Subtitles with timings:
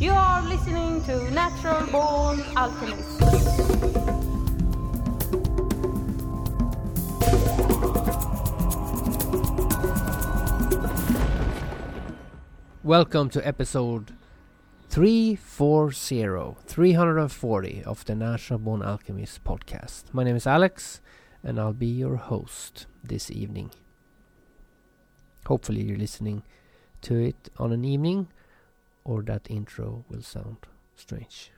[0.00, 3.20] You are listening to Natural Born Alchemist.
[12.82, 14.16] Welcome to episode
[14.88, 20.04] 340, 340 of the Natural Born Alchemist podcast.
[20.14, 21.02] My name is Alex
[21.44, 23.70] and I'll be your host this evening.
[25.44, 26.42] Hopefully, you're listening
[27.02, 28.28] to it on an evening
[29.10, 30.58] or that intro will sound
[30.94, 31.50] strange.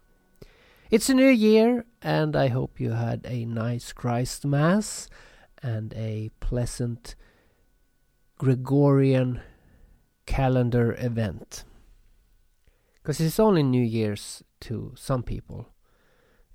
[0.91, 5.11] It's a new year and I hope you had a nice Christ Mass
[5.63, 7.15] and a pleasant
[8.39, 9.43] Gregorian
[10.25, 11.65] calendar event.
[12.95, 15.69] Because it's only New Year's to some people.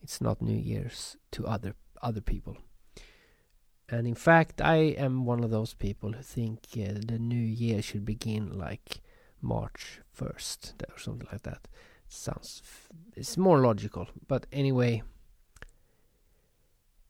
[0.02, 2.58] It's not New Year's to other other people.
[3.90, 7.82] And in fact, I am one of those people who think uh, the new year
[7.82, 9.02] should begin like
[9.42, 11.68] March 1st or something like that.
[12.08, 12.62] Sounds
[13.16, 14.08] it's more logical.
[14.28, 15.04] But anyway,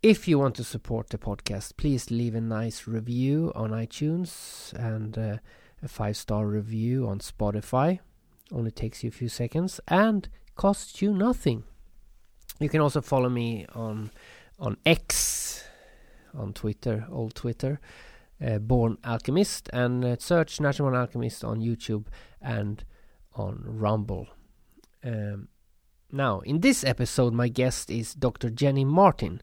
[0.02, 5.18] if you want to support the podcast, please leave a nice review on iTunes and
[5.18, 5.38] uh,
[5.84, 8.00] a five star review on Spotify.
[8.52, 11.64] Only takes you a few seconds and costs you nothing.
[12.60, 14.12] You can also follow me on
[14.60, 15.64] on X,
[16.34, 17.80] on Twitter, old Twitter,
[18.46, 22.08] uh, Born Alchemist, and uh, search Natural Born Alchemist on YouTube
[22.42, 22.84] and
[23.34, 24.28] on Rumble.
[25.04, 25.48] Um,
[26.12, 28.50] now, in this episode, my guest is Dr.
[28.50, 29.42] Jenny Martin,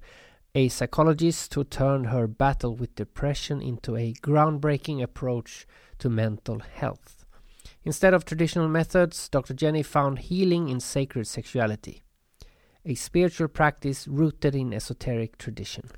[0.54, 5.66] a psychologist who turned her battle with depression into a groundbreaking approach
[5.98, 7.24] to mental health.
[7.84, 9.52] Instead of traditional methods, Dr.
[9.52, 12.02] Jenny found healing in sacred sexuality,
[12.84, 15.90] a spiritual practice rooted in esoteric tradition.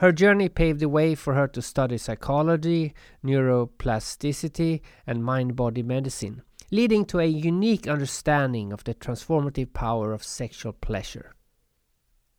[0.00, 6.40] Her journey paved the way for her to study psychology, neuroplasticity, and mind body medicine,
[6.70, 11.34] leading to a unique understanding of the transformative power of sexual pleasure.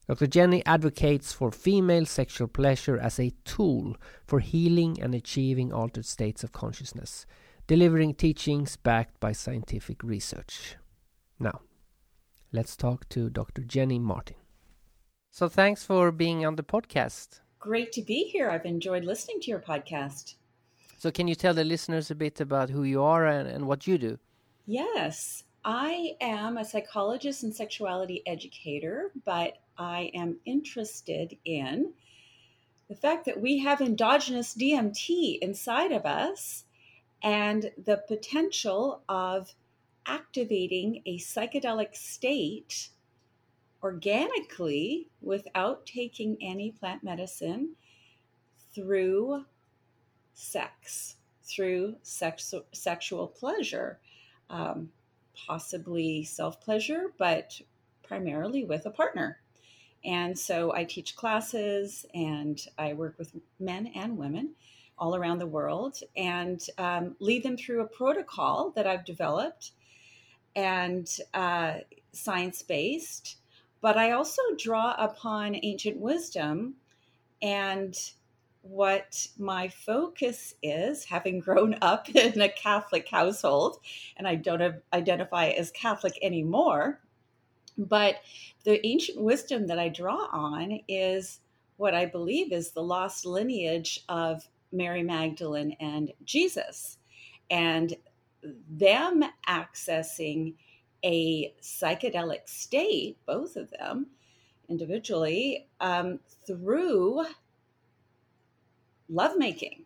[0.08, 0.26] Dr.
[0.26, 6.44] Jenny advocates for female sexual pleasure as a tool for healing and achieving altered states
[6.44, 7.28] of consciousness,
[7.68, 10.78] delivering teachings backed by scientific research.
[11.38, 11.62] Now,
[12.52, 13.62] let's talk to Dr.
[13.62, 14.38] Jenny Martin.
[15.30, 17.41] So, thanks for being on the podcast.
[17.61, 18.49] Great to be here.
[18.49, 20.33] I've enjoyed listening to your podcast.
[20.97, 23.85] So, can you tell the listeners a bit about who you are and, and what
[23.85, 24.17] you do?
[24.66, 31.94] Yes, I am a psychologist and sexuality educator, but I am interested in
[32.89, 36.63] the fact that we have endogenous DMT inside of us
[37.22, 39.53] and the potential of
[40.07, 42.89] activating a psychedelic state
[43.84, 47.75] organically without taking any plant medicine
[48.74, 49.46] through
[50.34, 54.00] sex, through sex, sexual pleasure,
[54.50, 54.91] um,
[55.34, 57.59] possibly self pleasure, but
[58.03, 59.40] primarily with a partner.
[60.03, 64.56] And so I teach classes and I work with men and women
[64.97, 69.72] all around the world and um, lead them through a protocol that I've developed
[70.56, 71.75] and uh,
[72.12, 73.38] science based.
[73.81, 76.75] But I also draw upon ancient wisdom
[77.42, 77.97] and
[78.62, 83.80] what my focus is, having grown up in a Catholic household,
[84.18, 87.00] and I don't identify as Catholic anymore,
[87.78, 88.18] but
[88.64, 91.40] the ancient wisdom that I draw on is
[91.78, 96.97] what I believe is the lost lineage of Mary Magdalene and Jesus,
[97.50, 97.96] and
[98.70, 100.53] them accessing
[101.03, 104.07] a psychedelic state, both of them
[104.69, 107.25] individually, um, through
[109.09, 109.85] lovemaking.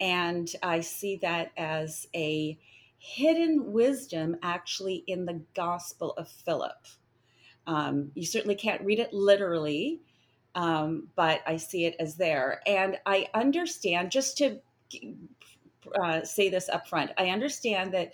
[0.00, 2.58] And I see that as a
[2.98, 6.86] hidden wisdom actually in the Gospel of Philip.
[7.66, 10.00] Um, you certainly can't read it literally,
[10.54, 12.60] um, but I see it as there.
[12.66, 14.58] And I understand, just to
[16.02, 18.12] uh, say this up front, I understand that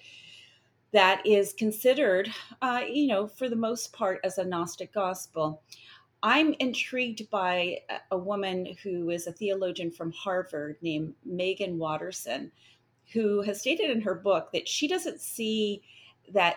[0.93, 2.31] that is considered,
[2.63, 5.63] uh, you know, for the most part as a Gnostic gospel.
[6.23, 7.79] I'm intrigued by
[8.11, 12.53] a woman who is a theologian from Harvard named Meggan Watterson,
[13.13, 15.83] who has stated in her book that she doesn't see
[16.33, 16.57] that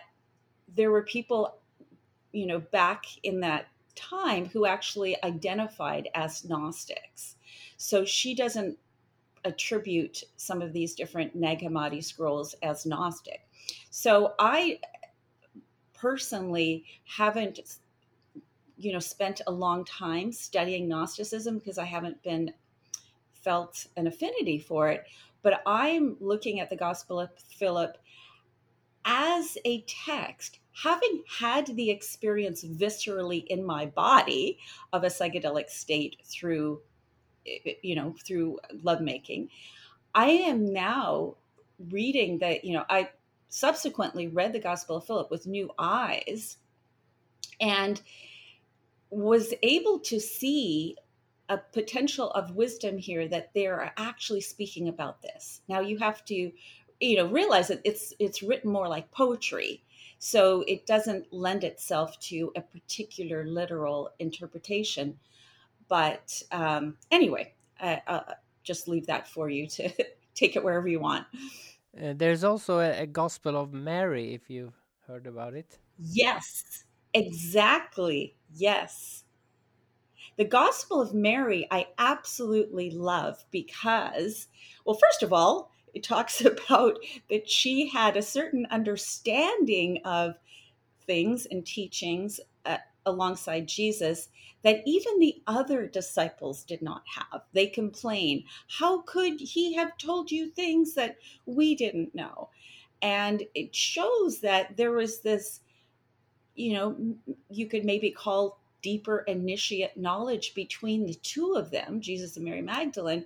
[0.75, 1.59] there were people
[2.33, 7.35] you know, back in that time who actually identified as Gnostics.
[7.77, 8.77] So she doesn't
[9.45, 13.47] attribute some of these different Nag Hammadi scrolls as Gnostic.
[13.89, 14.79] So I
[15.93, 17.77] personally haven't
[18.75, 22.51] you know spent a long time studying gnosticism because i haven't been
[23.31, 25.05] felt an affinity for it
[25.43, 27.97] but i'm looking at the gospel of philip
[29.05, 34.57] as a text, having had the experience viscerally in my body
[34.93, 36.81] of a psychedelic state through,
[37.45, 39.49] eh, eh, you know, through lovemaking,
[40.15, 41.35] I am now
[41.89, 43.09] reading that, you know, I
[43.53, 46.57] subsequently read the Gospel of Philip with new eyes
[47.61, 48.01] and
[49.11, 50.97] was able to see
[51.49, 55.61] a potential of wisdom here that they're actually speaking about this.
[55.69, 56.51] Now you have to
[56.99, 59.83] you know realize that it's it's written more like poetry.
[60.17, 65.19] So it doesn't lend itself to a particular literal interpretation.
[65.87, 68.23] But um, anyway I, will
[68.63, 69.91] just leave that for you to
[70.33, 71.27] take it wherever you want
[72.01, 75.79] uh, there's also a, a gospel of mary if you've heard about it.
[75.97, 79.23] Yes exactly yes.
[80.37, 84.47] The gospel of mary i absolutely love because
[84.85, 86.99] well first of all it talks about
[87.29, 90.37] that she had a certain understanding of
[91.01, 94.29] things and teachings uh, alongside Jesus
[94.63, 97.41] that even the other disciples did not have.
[97.51, 102.49] They complain, How could he have told you things that we didn't know?
[103.01, 105.59] And it shows that there was this,
[106.55, 106.95] you know,
[107.49, 112.61] you could maybe call deeper initiate knowledge between the two of them, Jesus and Mary
[112.61, 113.25] Magdalene,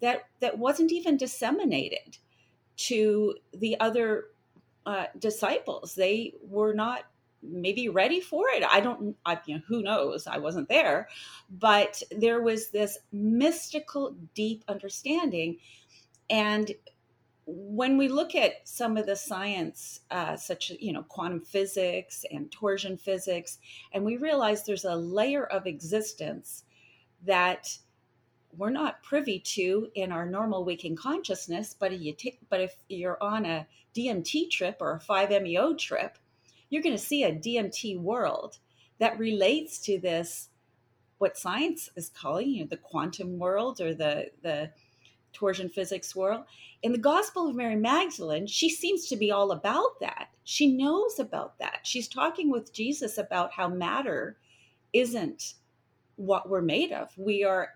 [0.00, 2.16] that that wasn't even disseminated
[2.76, 4.26] to the other
[4.86, 5.94] uh, disciples.
[5.94, 7.04] They were not
[7.42, 8.64] maybe ready for it.
[8.68, 10.26] I don't, I, you know, who knows?
[10.26, 11.08] I wasn't there,
[11.50, 15.58] but there was this mystical, deep understanding.
[16.30, 16.72] And
[17.46, 22.26] when we look at some of the science, uh, such as you know quantum physics
[22.30, 23.58] and torsion physics,
[23.92, 26.64] and we realize there's a layer of existence
[27.24, 27.78] that
[28.56, 31.74] we're not privy to in our normal waking consciousness.
[31.78, 36.18] But if you take, but if you're on a DMT trip or a 5-MeO trip,
[36.70, 38.58] you're going to see a DMT world
[38.98, 40.48] that relates to this,
[41.18, 44.70] what science is calling you know, the quantum world or the the
[45.32, 46.44] torsion physics world.
[46.82, 50.28] In the Gospel of Mary Magdalene, she seems to be all about that.
[50.44, 51.80] She knows about that.
[51.82, 54.38] She's talking with Jesus about how matter
[54.92, 55.54] isn't
[56.16, 57.10] what we're made of.
[57.16, 57.70] We are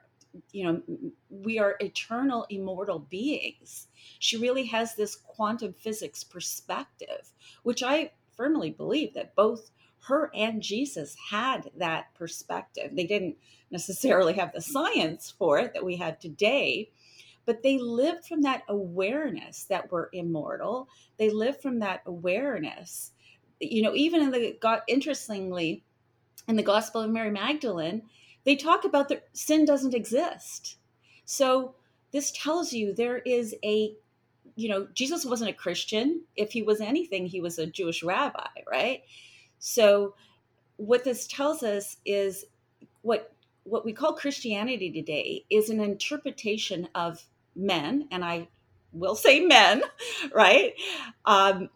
[0.51, 0.83] you know
[1.29, 3.89] we are eternal immortal beings
[4.19, 7.33] she really has this quantum physics perspective
[7.65, 9.71] which i firmly believe that both
[10.01, 13.37] her and jesus had that perspective they didn't
[13.71, 16.91] necessarily have the science for it that we have today
[17.45, 20.89] but they lived from that awareness that we're immortal
[21.19, 23.13] they lived from that awareness
[23.61, 25.83] you know even in the got interestingly
[26.49, 28.03] in the gospel of mary magdalene
[28.45, 30.77] they talk about that sin doesn't exist.
[31.25, 31.75] So
[32.13, 33.95] this tells you there is a,
[34.57, 36.23] you know, Jesus wasn't a Christian.
[36.37, 39.03] If he was anything, he was a Jewish rabbi, right?
[39.59, 40.15] So
[40.77, 42.45] what this tells us is
[43.03, 43.33] what
[43.65, 48.49] what we call Christianity today is an interpretation of men, and I
[48.93, 49.83] will say men,
[50.35, 50.73] right?
[51.25, 51.71] Um,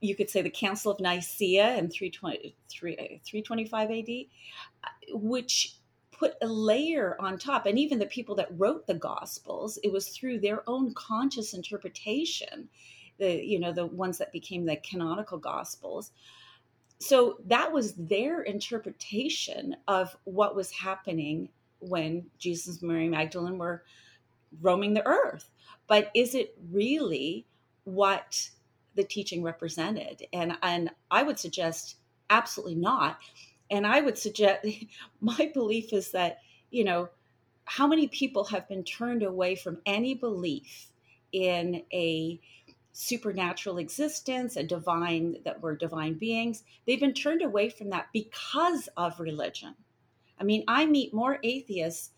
[0.00, 4.08] you could say the Council of Nicaea in 320, 325 AD,
[5.14, 5.76] which
[6.20, 10.10] put a layer on top and even the people that wrote the gospels it was
[10.10, 12.68] through their own conscious interpretation
[13.20, 16.10] the you know the ones that became the canonical gospels.
[16.98, 23.84] So that was their interpretation of what was happening when jesus and mary magdalene were
[24.60, 25.50] roaming the earth.
[25.86, 27.46] But is it really
[27.84, 28.50] what
[28.96, 30.26] the teaching represented?
[30.32, 31.96] And and i would suggest
[32.30, 33.18] absolutely not
[33.70, 34.66] and I would suggest
[35.20, 36.38] my belief is that,
[36.70, 37.08] you know,
[37.64, 40.88] how many people have been turned away from any belief
[41.32, 42.40] in a
[42.92, 46.64] supernatural existence, a divine, that we're divine beings?
[46.86, 49.74] They've been turned away from that because of religion.
[50.38, 52.10] I mean, I meet more atheists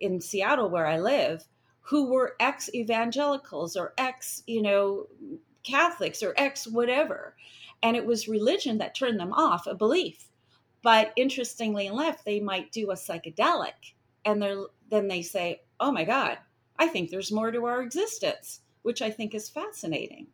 [0.00, 1.44] in Seattle where I live
[1.80, 5.06] who were ex evangelicals or ex, you know,
[5.62, 7.34] Catholics or ex whatever.
[7.82, 10.27] And it was religion that turned them off a belief
[10.82, 13.94] but interestingly enough, they might do a psychedelic
[14.24, 16.38] and they're, then they say, oh my God,
[16.78, 20.28] I think there's more to our existence, which I think is fascinating.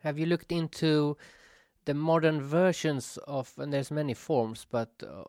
[0.00, 1.16] Have you looked into
[1.84, 5.22] the modern versions of, and there's many forms, but uh,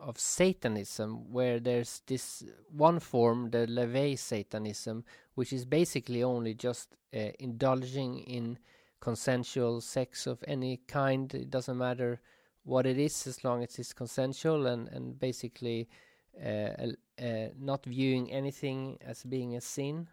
[0.00, 6.96] of Satanism, where there's this one form, the LaVey Satanism, which is basically only just
[7.14, 8.58] uh, indulging in
[9.00, 11.32] consensual sex of any kind.
[11.34, 12.20] It doesn't matter
[12.64, 15.88] what it is as long as it's consensual and and basically
[16.40, 20.08] uh, uh, not viewing anything as being a sin.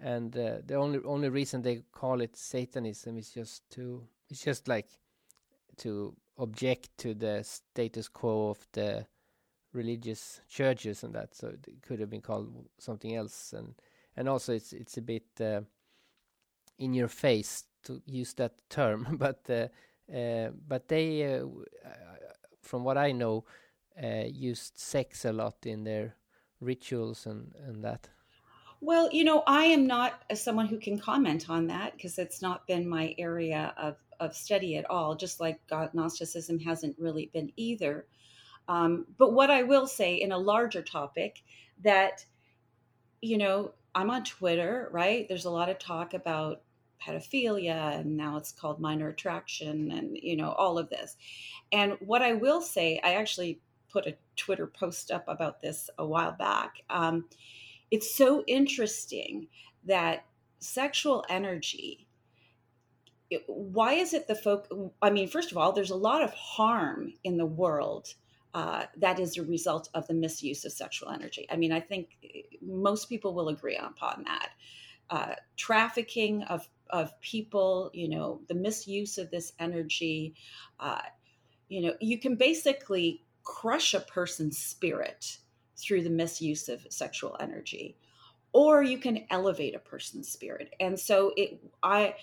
[0.00, 4.66] And uh, the only only reason they call it satanism is just to it's just
[4.68, 4.88] like
[5.78, 9.06] to object to the status quo of the
[9.72, 11.34] religious churches and that.
[11.34, 13.74] So it could have been called something else, and
[14.16, 15.60] and also it's it's a bit uh,
[16.78, 19.68] in your face to use that term, but uh,
[20.68, 21.46] but they, uh,
[22.60, 23.44] from what I know,
[24.02, 26.16] uh, used sex a lot in their
[26.60, 28.08] rituals and and that.
[28.80, 32.66] Well, you know, I am not someone who can comment on that because it's not
[32.66, 38.06] been my area of, of study at all, just like Gnosticism hasn't really been either.
[38.66, 41.44] Um, but what I will say in a larger topic
[41.84, 42.26] that,
[43.20, 45.28] you know, I'm on Twitter, right?
[45.28, 46.62] There's a lot of talk about
[47.04, 51.16] pedophilia and now it's called minor attraction and, you know, all of this.
[51.72, 56.06] And what I will say, I actually put a Twitter post up about this a
[56.06, 56.82] while back.
[56.88, 57.26] Um,
[57.90, 59.48] it's so interesting
[59.84, 60.24] that
[60.58, 62.06] sexual energy
[63.46, 64.68] why is it the folk
[65.00, 68.14] i mean first of all there's a lot of harm in the world
[68.54, 71.46] uh, that is a result of the misuse of sexual energy.
[71.50, 74.50] I mean, I think eh, most people will agree upon that.
[75.10, 80.34] Uh, trafficking of, of people, you know, the misuse of this energy,
[80.78, 81.00] uh,
[81.68, 85.38] you know, you can basically crush a person's spirit
[85.76, 87.96] through the misuse of sexual energy,
[88.52, 90.74] or you can elevate a person's spirit.
[90.78, 92.14] And so it, I,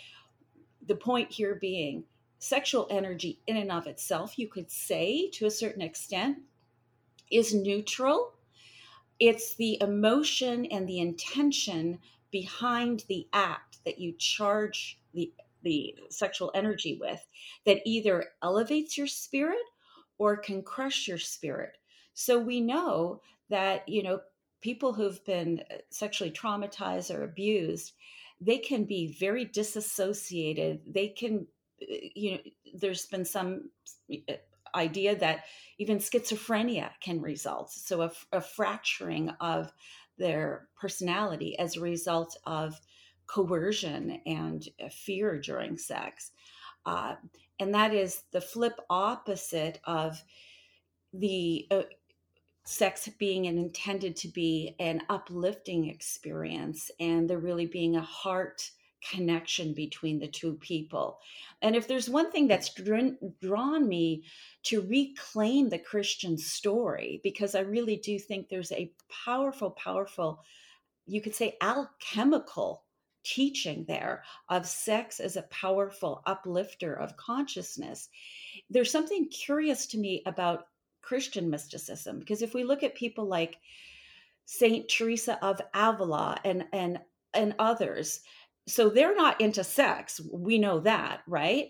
[0.85, 2.03] the point here being,
[2.41, 6.37] sexual energy in and of itself, you could say to a certain extent,
[7.29, 8.33] is neutral.
[9.19, 11.99] It's the emotion and the intention
[12.31, 15.31] behind the act that you charge the,
[15.63, 17.25] the sexual energy with
[17.65, 19.57] that either elevates your spirit
[20.17, 21.77] or can crush your spirit.
[22.13, 24.19] So we know that, you know,
[24.61, 27.93] people who've been sexually traumatized or abused,
[28.41, 30.81] they can be very disassociated.
[30.85, 31.47] They can
[31.79, 32.39] you know,
[32.73, 33.69] there's been some
[34.11, 34.33] uh,
[34.75, 35.45] idea that
[35.77, 37.71] even schizophrenia can result.
[37.71, 39.71] So, a, a fracturing of
[40.17, 42.79] their personality as a result of
[43.29, 46.31] coercion and uh, fear during sex.
[46.85, 47.15] Uh,
[47.59, 50.23] and that is the flip opposite of
[51.13, 51.81] the uh,
[52.63, 58.71] sex being intended to be an uplifting experience and there really being a heart
[59.01, 61.19] connection between the two people.
[61.61, 64.23] And if there's one thing that's drawn me
[64.63, 68.91] to reclaim the Christian story, because I really do think there's a
[69.25, 70.43] powerful, powerful,
[71.05, 72.83] you could say alchemical
[73.23, 78.09] teaching there of sex as a powerful uplifter of consciousness.
[78.69, 80.67] There's something curious to me about
[81.01, 83.57] Christian mysticism, because if we look at people like
[84.45, 86.99] Saint Teresa of Avila and and
[87.33, 88.21] and others,
[88.67, 90.19] so they're not into sex.
[90.31, 91.69] We know that, right?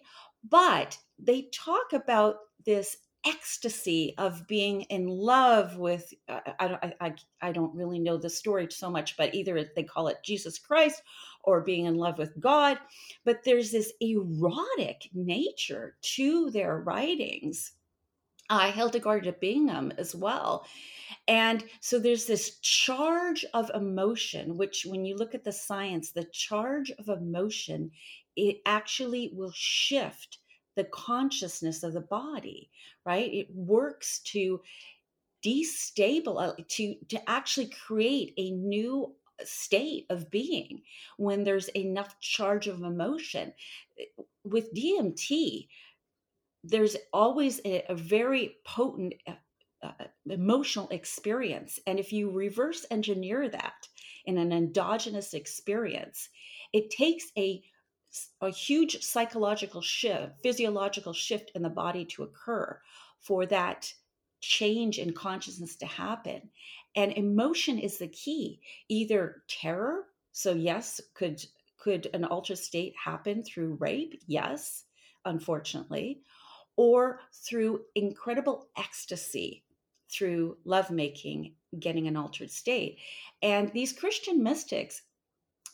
[0.49, 7.13] But they talk about this ecstasy of being in love with uh, I, don't, I,
[7.41, 11.01] I don't really know the story so much but either they call it jesus christ
[11.43, 12.77] or being in love with god
[13.25, 17.73] but there's this erotic nature to their writings
[18.51, 20.65] uh, hildegard of Bingen as well
[21.27, 26.25] and so there's this charge of emotion, which when you look at the science, the
[26.25, 27.91] charge of emotion,
[28.35, 30.39] it actually will shift
[30.75, 32.69] the consciousness of the body,
[33.05, 33.31] right?
[33.33, 34.61] It works to
[35.45, 39.13] destabilize, to, to actually create a new
[39.45, 40.81] state of being
[41.17, 43.53] when there's enough charge of emotion.
[43.99, 44.05] Eh,
[44.43, 45.67] with DMT,
[46.63, 49.13] there's always a, a very potent
[49.81, 49.91] uh,
[50.29, 51.79] emotional experience.
[51.87, 53.87] And if you reverse engineer that
[54.25, 56.29] in an endogenous experience,
[56.73, 57.63] it takes a,
[58.41, 62.79] a huge psychological shift, physiological shift in the body to occur
[63.19, 63.91] for that
[64.41, 66.49] change in consciousness to happen.
[66.99, 70.07] And emotion is the key, either terror.
[70.33, 71.41] So, yes, could
[71.77, 74.21] could an altered state happen through rape?
[74.27, 74.83] Yes,
[75.23, 76.19] unfortunately,
[76.75, 79.63] or through incredible ecstasy
[80.11, 82.97] through lovemaking, getting an altered state.
[83.41, 85.03] And these Christian mystics,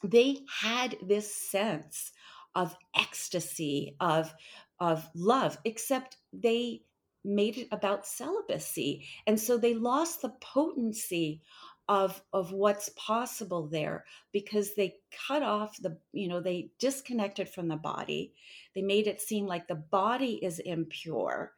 [0.03, 2.11] they had this sense
[2.53, 4.31] of ecstasy, of,
[4.79, 6.83] of love, except they
[7.25, 9.05] made it about celibacy.
[9.27, 11.41] And so they lost the potency
[11.87, 14.95] of of what's possible there because they
[15.27, 18.33] cut off the you know they disconnected from the body
[18.73, 21.53] they made it seem like the body is impure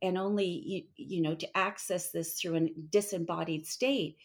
[0.00, 4.16] and only you, you know to access this through a disembodied state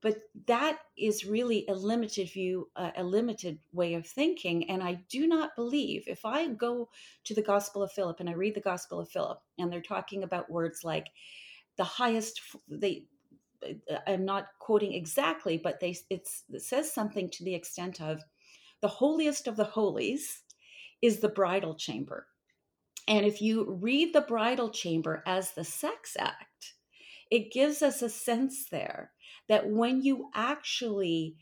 [0.00, 4.70] but that is really a limited view, uh, a limited way of thinking.
[4.70, 6.88] And I do not believe if I go
[7.24, 10.22] to the Gospel of Philip and I read the Gospel of Philip and they're talking
[10.22, 11.06] about words like
[11.76, 13.06] the highest, they,
[13.64, 16.28] uh, I'm not quoting exactly, but they it
[16.58, 18.22] says something to the extent of
[18.80, 20.42] the holiest of the holies
[21.02, 22.28] is the bridal chamber.
[23.08, 26.74] And if you read the bridal chamber as the sex act,
[27.30, 29.12] it gives us a sense there
[29.48, 31.36] that when you actually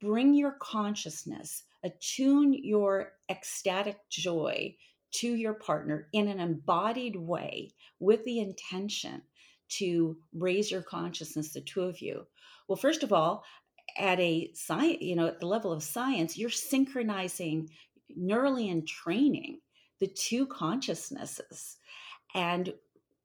[0.00, 4.74] bring your consciousness, attune your ecstatic joy
[5.10, 9.22] to your partner in an embodied way with the intention
[9.68, 12.26] to raise your consciousness, the two of you.
[12.68, 13.44] Well, first of all,
[13.96, 17.70] at a science, you know, at the level of science, you're synchronizing
[18.18, 19.60] neurally and training
[20.00, 21.76] the two consciousnesses.
[22.34, 22.74] And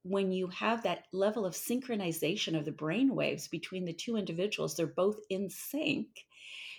[0.03, 4.75] when you have that level of synchronization of the brain waves between the two individuals,
[4.75, 6.07] they're both in sync.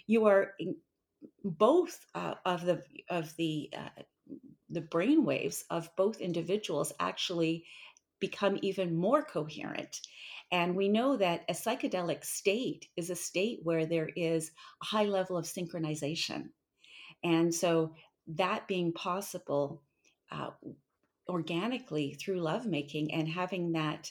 [0.06, 0.52] You are
[1.42, 4.02] both uh, of the of the uh,
[4.68, 7.64] the brain waves of both individuals actually
[8.20, 10.00] become even more coherent.
[10.52, 14.50] And we know that a psychedelic state is a state where there is
[14.82, 16.50] a high level of synchronization.
[17.22, 17.94] And so
[18.26, 19.82] that being possible
[20.30, 20.50] uh,
[21.28, 24.10] organically through lovemaking and having that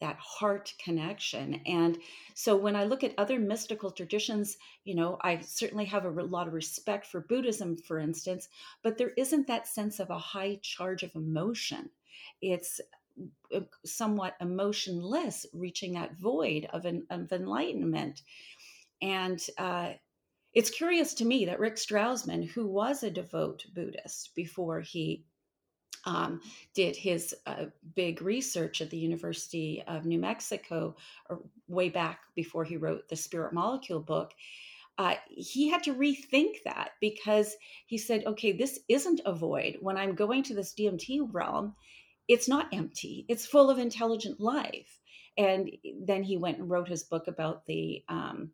[0.00, 1.60] that heart connection.
[1.66, 1.96] And
[2.34, 6.48] so when i look at other mystical traditions you know i certainly have a lot
[6.48, 8.48] of respect for buddhism for instance
[8.82, 11.90] but there isn't that sense of a high charge of emotion.
[12.40, 12.80] It's
[13.54, 18.22] uh, somewhat emotionless reaching that void of, an, of enlightenment.
[19.00, 19.92] And uh,
[20.52, 25.24] it's curious to me that rick strassman who was a devout buddhist before he
[26.06, 26.40] um,
[26.74, 30.96] did his uh, big research at the University of New Mexico,
[31.68, 34.32] way back before he wrote the Spirit Molecule book.
[34.96, 37.56] Uh, he had to rethink that because
[37.86, 39.78] he said, okay, this isn't a void.
[39.80, 41.74] When I'm going to this DMT realm,
[42.28, 45.00] it's not empty, it's full of intelligent life.
[45.36, 45.70] And
[46.00, 48.52] then he went and wrote his book about the, um,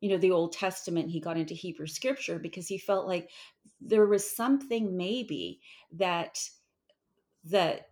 [0.00, 1.10] you know, the Old Testament.
[1.10, 3.28] He got into Hebrew scripture because he felt like
[3.80, 5.60] there was something maybe
[5.92, 6.38] that
[7.44, 7.90] that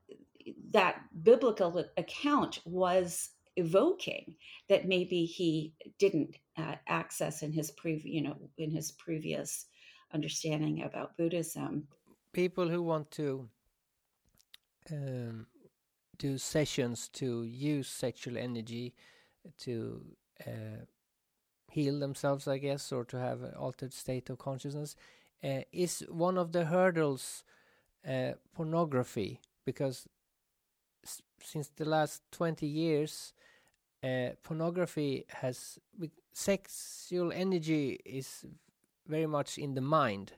[0.70, 4.34] that biblical account was evoking
[4.68, 9.66] that maybe he didn't uh, access in his previous you know in his previous
[10.12, 11.86] understanding about buddhism.
[12.32, 13.48] People who want to
[14.90, 15.46] um,
[16.18, 18.94] do sessions to use sexual energy
[19.58, 20.04] to
[20.46, 20.84] uh,
[21.70, 24.96] heal themselves i guess or to have an altered state of consciousness
[25.44, 27.44] uh, is one of the hurdles
[28.06, 30.08] uh, pornography because
[31.42, 33.32] since the last 20 years
[34.02, 35.78] uh, pornography has
[36.32, 38.44] sexual energy is
[39.06, 40.32] very much in the mind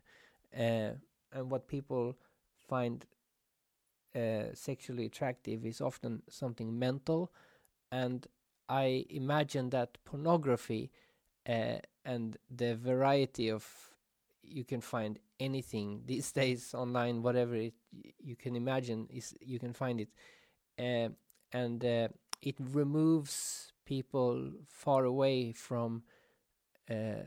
[0.58, 0.90] uh,
[1.32, 2.16] and what people
[2.68, 3.06] find
[4.14, 7.32] uh, sexually attractive is often something mental
[7.90, 8.26] and
[8.68, 10.90] i imagine that pornography
[11.48, 13.91] uh, and the variety of
[14.42, 17.74] you can find anything these days online, whatever it,
[18.18, 20.08] you can imagine is you can find it,
[20.78, 21.08] uh,
[21.52, 22.08] and uh,
[22.40, 26.02] it removes people far away from
[26.90, 27.24] uh,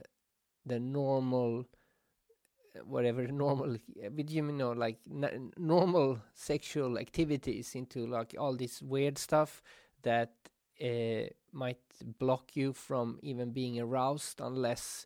[0.66, 1.66] the normal
[2.84, 3.78] whatever normal
[4.12, 4.98] but you know like
[5.58, 9.64] normal sexual activities into like all this weird stuff
[10.04, 10.34] that
[11.54, 11.80] might
[12.20, 15.06] block you from even being aroused unless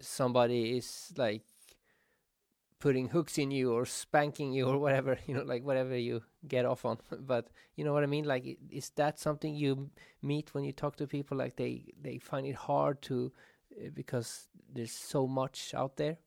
[0.00, 1.42] somebody is like
[2.78, 6.64] putting hooks in you or spanking you or whatever you know like whatever you get
[6.64, 6.98] off on.
[7.20, 8.24] But you know what i mean?
[8.24, 9.90] Like is that something you
[10.22, 11.36] meet when you talk to people?
[11.38, 13.32] Like they they find it hard to
[13.80, 16.18] uh, because there's so much out there?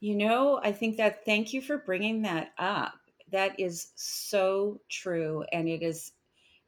[0.00, 2.94] You know i think that thank you for bringing that up.
[3.30, 6.12] That is so true and it is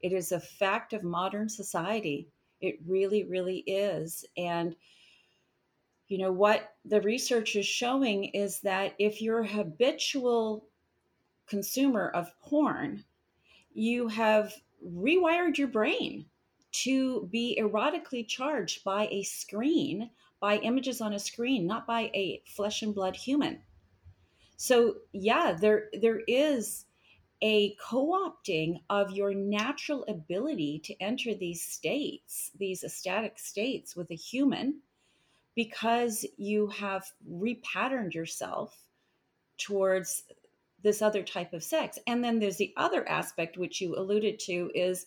[0.01, 2.29] it is a fact of modern society.
[2.61, 4.75] It really really is and
[6.11, 10.67] you know what the research is showing is that if you're a habitual
[11.47, 13.05] consumer of porn
[13.73, 14.53] you have
[14.85, 16.27] rewired your brain
[16.73, 22.43] to be erotically charged by a screen by images on a screen not by a
[22.45, 23.61] flesh and blood human.
[24.57, 26.87] So yeah there there is
[27.43, 34.17] a co-opting of your natural ability to enter these states these ecstatic states with a
[34.17, 34.81] human
[35.55, 38.77] because you have repatterned yourself
[39.59, 40.25] towards
[40.83, 41.99] this other type of sex.
[42.07, 45.07] And then there's the other aspect, which you alluded to, is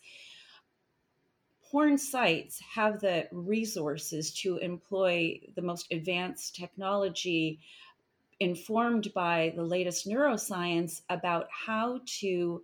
[1.71, 7.59] porn sites have the resources to employ the most advanced technology
[8.39, 12.61] informed by the latest neuroscience about how to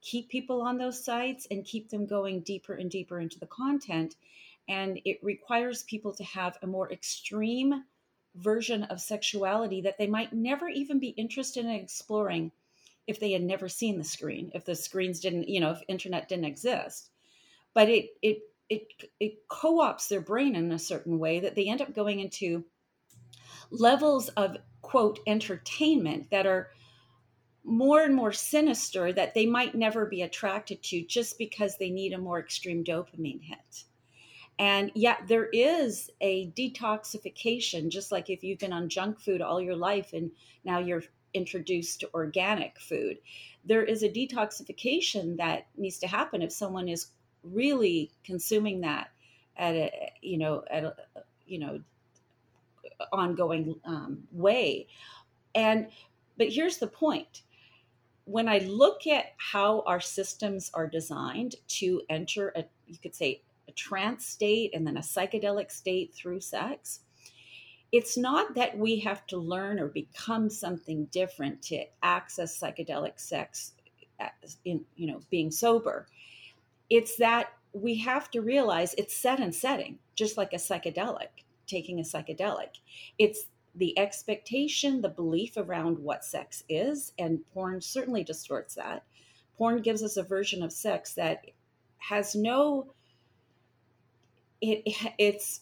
[0.00, 4.14] keep people on those sites and keep them going deeper and deeper into the content.
[4.68, 7.84] And it requires people to have a more extreme
[8.34, 12.52] version of sexuality that they might never even be interested in exploring
[13.06, 16.28] if they had never seen the screen, if the screens didn't, you know, if internet
[16.28, 17.10] didn't exist.
[17.72, 18.88] But it it it
[19.20, 22.64] it co-ops their brain in a certain way that they end up going into
[23.70, 26.70] levels of quote entertainment that are
[27.64, 32.12] more and more sinister that they might never be attracted to just because they need
[32.12, 33.84] a more extreme dopamine hit.
[34.58, 39.60] And yet, there is a detoxification, just like if you've been on junk food all
[39.60, 40.30] your life and
[40.64, 41.02] now you're
[41.34, 43.18] introduced to organic food.
[43.64, 47.08] There is a detoxification that needs to happen if someone is
[47.42, 49.08] really consuming that
[49.56, 50.96] at a, you know, at a,
[51.46, 51.80] you know,
[53.12, 54.86] ongoing um, way.
[55.54, 55.88] And,
[56.38, 57.42] but here's the point
[58.24, 63.42] when I look at how our systems are designed to enter a, you could say,
[63.68, 67.00] a trance state and then a psychedelic state through sex,
[67.92, 73.72] it's not that we have to learn or become something different to access psychedelic sex
[74.20, 74.28] uh,
[74.64, 76.06] in you know being sober
[76.88, 81.28] it's that we have to realize it's set and setting just like a psychedelic
[81.66, 82.78] taking a psychedelic
[83.18, 83.44] it's
[83.76, 89.04] the expectation, the belief around what sex is, and porn certainly distorts that.
[89.58, 91.44] Porn gives us a version of sex that
[91.98, 92.92] has no
[94.66, 95.60] it, it's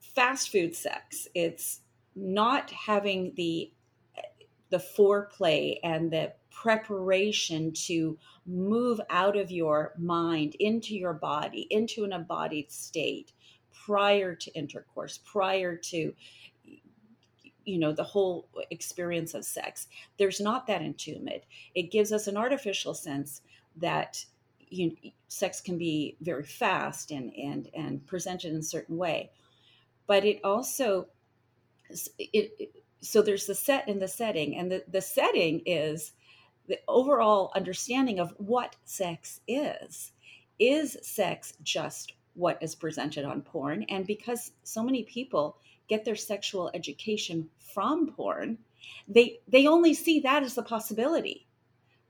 [0.00, 1.28] fast food sex.
[1.34, 1.80] It's
[2.14, 3.70] not having the
[4.70, 12.04] the foreplay and the preparation to move out of your mind into your body into
[12.04, 13.32] an embodied state
[13.84, 16.14] prior to intercourse prior to
[17.64, 22.36] you know the whole experience of sex there's not that intimate it gives us an
[22.36, 23.42] artificial sense
[23.76, 24.24] that
[24.70, 24.96] you
[25.28, 29.30] sex can be very fast and and and presented in a certain way.
[30.06, 31.08] But it also
[32.18, 36.12] it, it so there's the set and the setting and the, the setting is
[36.66, 40.12] the overall understanding of what sex is.
[40.58, 43.84] Is sex just what is presented on porn?
[43.88, 48.58] And because so many people get their sexual education from porn
[49.08, 51.46] they they only see that as the possibility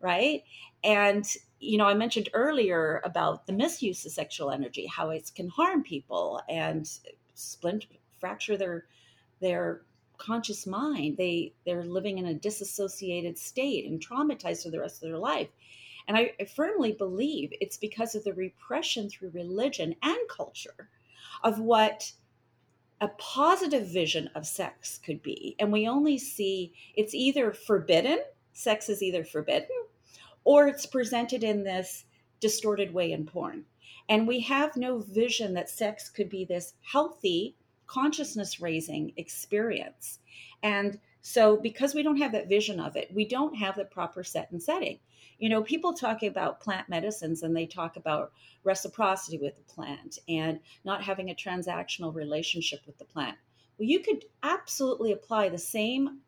[0.04, 0.44] right?
[0.84, 1.26] And
[1.64, 5.82] you know i mentioned earlier about the misuse of sexual energy how it can harm
[5.82, 6.88] people and
[7.34, 7.86] splint
[8.20, 8.86] fracture their
[9.40, 9.82] their
[10.18, 15.08] conscious mind they they're living in a disassociated state and traumatized for the rest of
[15.08, 15.48] their life
[16.06, 20.90] and I, I firmly believe it's because of the repression through religion and culture
[21.42, 22.12] of what
[23.00, 25.56] a positive vision of sex could be.
[25.58, 28.20] And we only see it's either forbidden,
[28.52, 29.68] sex is either forbidden,
[30.44, 32.04] or it's presented in this
[32.40, 33.64] distorted way in porn.
[34.08, 40.18] And we have no vision that sex could be this healthy, consciousness raising experience.
[40.62, 44.22] And so, because we don't have that vision of it, we don't have the proper
[44.22, 44.98] set and setting.
[45.38, 50.18] You know, people talk about plant medicines and they talk about reciprocity with the plant
[50.28, 53.38] and not having a transactional relationship with the plant.
[53.78, 56.20] Well, you could absolutely apply the same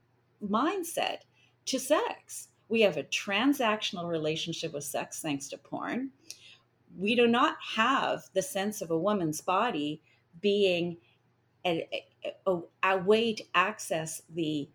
[0.43, 1.19] mindset
[1.67, 2.49] to sex.
[2.69, 6.11] We have a transactional relationship with sex thanks to porn.
[6.97, 10.03] We do not have the sense of a woman's body
[10.41, 10.99] being
[11.65, 11.89] a,
[12.47, 14.69] a, a way to access the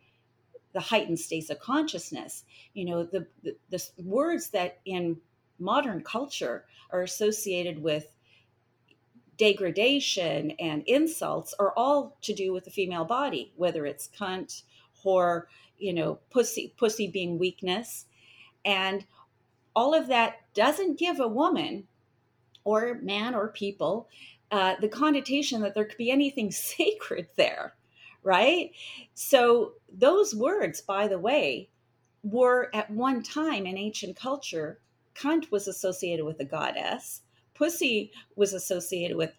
[0.73, 2.45] the heightened states of consciousness.
[2.73, 5.17] You know, the, the, the words that in
[5.59, 8.15] modern culture are associated with
[9.37, 14.63] degradation and insults are all to do with the female body, whether it's cunt,
[15.03, 15.43] whore,
[15.81, 18.05] you know, pussy, pussy being weakness.
[18.63, 19.05] And
[19.75, 21.87] all of that doesn't give a woman
[22.63, 24.07] or man or people
[24.51, 27.75] uh, the connotation that there could be anything sacred there
[28.23, 28.71] right?
[29.13, 31.69] So, those words, by the way,
[32.23, 34.79] were at one time in ancient culture,
[35.15, 37.21] cunt was associated with a goddess,
[37.53, 39.33] pussy was associated with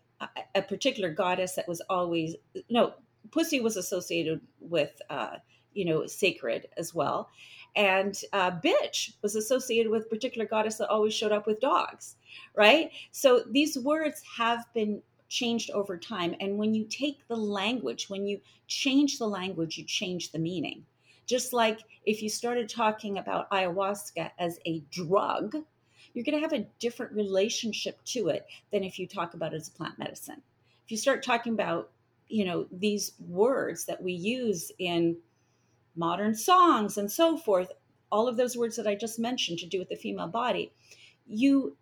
[0.55, 2.37] a, particular goddess that was always,
[2.71, 2.95] no,
[3.31, 5.37] pussy was associated with, uh,
[5.75, 7.31] you know, sacred as well.
[7.75, 12.17] And uh, bitch was associated with a particular goddess that always showed up with dogs,
[12.55, 12.91] right?
[13.13, 16.35] So these words have been changed over time.
[16.41, 20.85] And when you take the language, when you change the language, you change the meaning.
[21.27, 25.57] Just like if you started talking about ayahuasca as a drug,
[26.13, 29.57] you're going to have a different relationship to it than if you talk about it
[29.57, 30.43] as a plant medicine.
[30.85, 31.91] If you start talking about,
[32.29, 35.17] you know, these words that we use in
[35.97, 37.73] modern songs and so forth,
[38.11, 40.73] all of those words that I just mentioned to do with the female body,
[41.27, 41.77] you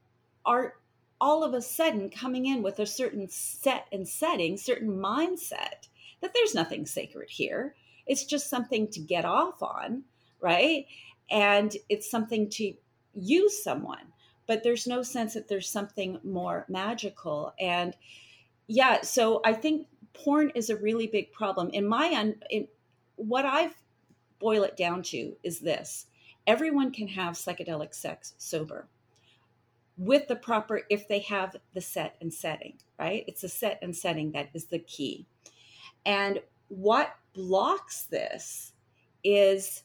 [0.45, 0.75] are
[1.21, 5.89] all of a sudden coming in with a certain set and setting, certain mindset
[6.21, 7.75] that there's nothing sacred here.
[8.07, 10.05] It's just something to get off on,
[10.41, 10.87] right?
[11.31, 12.75] And it's something to
[13.15, 14.13] use someone,
[14.47, 17.53] but there's no sense that there's something more magical.
[17.61, 17.95] And
[18.67, 21.71] yeah, so I think porn is a really big problem.
[21.71, 22.69] In my un, in
[23.17, 23.75] what I've
[24.41, 26.07] boil it down to is this:
[26.47, 28.89] everyone can have psychedelic sex sober
[29.97, 33.25] with the proper if they have the set and setting, right?
[33.29, 35.27] It's the set and setting that is the key.
[36.07, 38.73] And what blocks this
[39.23, 39.83] is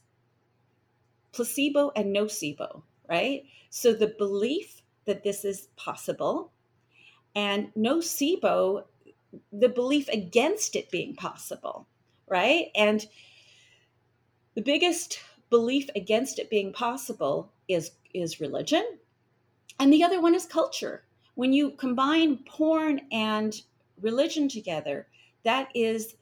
[1.34, 3.44] placebo and nocebo, right?
[3.70, 6.52] So the belief that this is possible
[7.36, 8.86] and nocebo,
[9.52, 11.88] the belief against it being possible,
[12.28, 12.68] right?
[12.74, 13.06] And
[14.56, 18.84] the biggest belief against it being possible is is religion.
[19.80, 21.04] And the other one is culture.
[21.36, 23.62] When you combine porn and
[24.02, 25.08] religion together
[25.44, 26.16] that is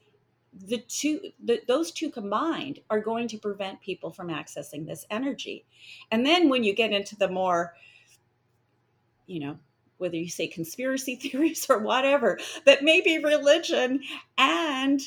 [0.67, 5.65] the two the, those two combined are going to prevent people from accessing this energy.
[6.11, 7.73] And then when you get into the more
[9.25, 9.57] you know
[9.97, 14.01] whether you say conspiracy theories or whatever that maybe religion
[14.37, 15.01] and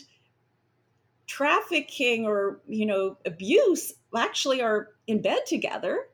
[1.26, 6.06] trafficking or you know abuse actually are in bed together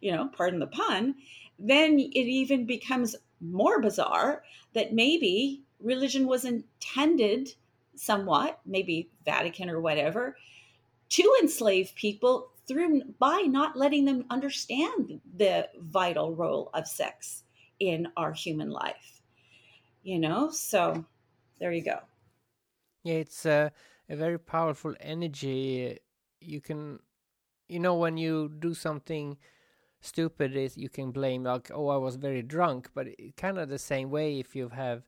[0.00, 1.14] you know pardon the pun
[1.58, 7.54] then it even becomes more bizarre that maybe religion was intended
[7.94, 10.36] somewhat, maybe Vatican or whatever,
[11.10, 17.42] to enslave people through by not letting them understand the vital role of sex
[17.78, 19.22] in our human life.
[20.02, 21.04] You know, so
[21.58, 21.98] there you go.
[23.02, 23.72] Yeah, it's a,
[24.10, 25.98] a very powerful energy.
[26.40, 26.98] You can,
[27.68, 29.38] you know, when you do something
[30.00, 33.78] stupid is you can blame like oh i was very drunk but kind of the
[33.78, 35.02] same way if you have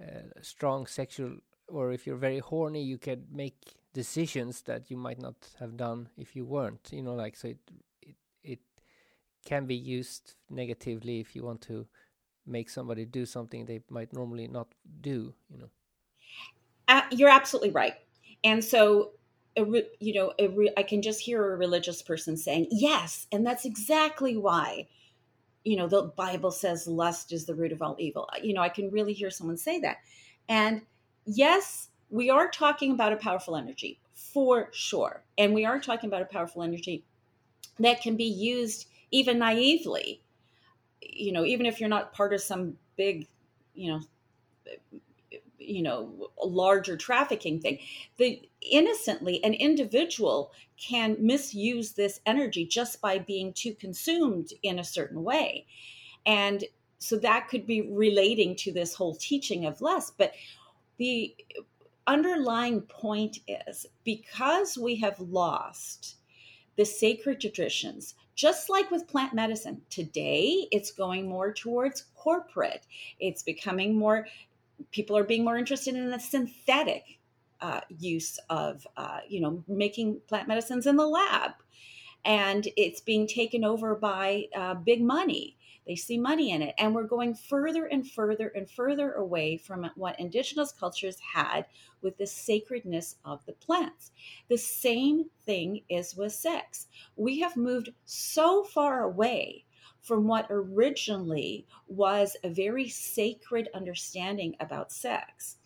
[0.00, 5.20] uh, strong sexual or if you're very horny you can make decisions that you might
[5.20, 7.58] not have done if you weren't you know like so it
[8.00, 8.60] it, it
[9.44, 11.84] can be used negatively if you want to
[12.46, 14.68] make somebody do something they might normally not
[15.00, 15.70] do you know
[16.86, 17.96] uh, you're absolutely right
[18.44, 19.12] and so
[20.00, 20.32] you know,
[20.76, 24.86] I can just hear a religious person saying, yes, and that's exactly why,
[25.64, 28.28] you know, the Bible says lust is the root of all evil.
[28.32, 29.98] Uh, you know, I can really hear someone say that.
[30.48, 30.82] And
[31.26, 35.22] yes, we are talking about a powerful energy for sure.
[35.36, 37.04] And we are talking about a powerful energy
[37.78, 40.22] that can be used even naively,
[41.02, 43.26] you know, even if you're not part of some big,
[43.74, 44.00] you know,
[45.68, 47.78] you know larger trafficking thing
[48.16, 54.84] the innocently an individual can misuse this energy just by being too consumed in a
[54.84, 55.66] certain way.
[56.24, 56.64] And
[57.00, 60.32] so that could be relating to this whole teaching of lust but
[60.98, 61.34] the
[62.06, 66.16] underlying point is because we have lost
[66.76, 72.86] the sacred traditions just like with plant medicine today it's going more towards corporate.
[73.20, 74.26] It's becoming more
[74.90, 77.18] people are being more interested in the synthetic
[77.60, 81.52] uh, use of, uh, you know, making plant medicines in the lab.
[82.24, 85.56] And it's being taken over by uh, big money.
[85.86, 86.74] They see money in it.
[86.78, 91.64] And we're going further and further and further away from what indigenous cultures had
[92.02, 94.12] with the sacredness of the plants.
[94.48, 96.88] The same thing is with sex.
[97.16, 99.64] We have moved so far away
[100.08, 105.56] from what originally was a very sacred understanding about sex.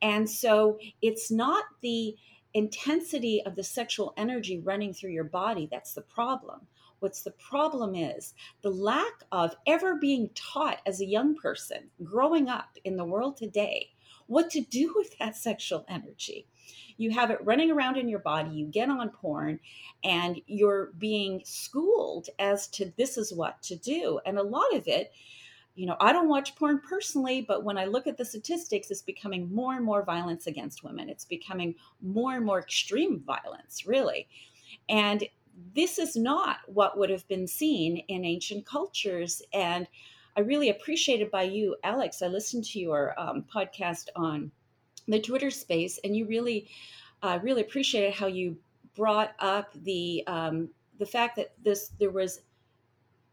[0.00, 2.16] And so it's not the
[2.54, 6.60] intensity of the sexual energy running through your body that's the problem.
[7.00, 12.48] What's the problem is the lack of ever being taught as a young person growing
[12.48, 13.90] up in the world today
[14.28, 16.46] what to do with that sexual energy
[16.98, 19.58] you have it running around in your body, you get on porn,
[20.04, 24.20] and you're being schooled as to this is what to do.
[24.26, 25.12] And a lot of it,
[25.76, 29.00] you know, I don't watch porn personally, but when I look at the statistics, it's
[29.00, 31.08] becoming more and more violence against women.
[31.08, 34.28] It's becoming more and more extreme violence, really.
[34.88, 35.24] And
[35.74, 39.40] this is not what would have been seen in ancient cultures.
[39.52, 39.86] And
[40.36, 42.22] I really appreciated by you, Alex.
[42.22, 44.50] I listened to your um, podcast on
[45.12, 46.68] the Twitter space, and you really,
[47.22, 48.56] uh, really appreciated how you
[48.94, 50.68] brought up the um,
[50.98, 52.42] the fact that this there was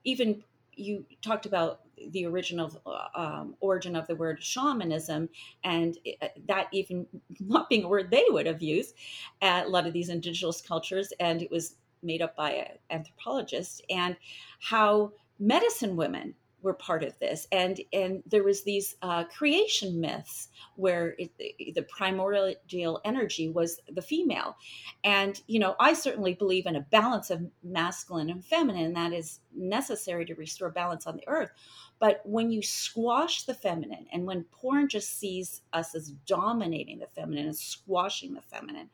[0.04, 0.44] even
[0.76, 5.30] you talked about the original uh, um, origin of the word shamanism,
[5.64, 7.06] and uh, that even
[7.40, 8.96] not being a word they would have used
[9.42, 13.82] at a lot of these indigenous cultures, and it was made up by an anthropologist,
[13.90, 14.16] and
[14.60, 16.34] how medicine women
[16.66, 17.48] were part of this.
[17.52, 24.02] And and there was these uh, creation myths where it, the primordial energy was the
[24.02, 24.58] female.
[25.04, 29.40] And you know i certainly believe in a balance of masculine and feminine that is
[29.56, 31.52] necessary to restore balance on the earth.
[32.00, 37.08] But when you squash the feminine and when porn just sees us as dominating the
[37.16, 38.90] feminine and squashing the feminine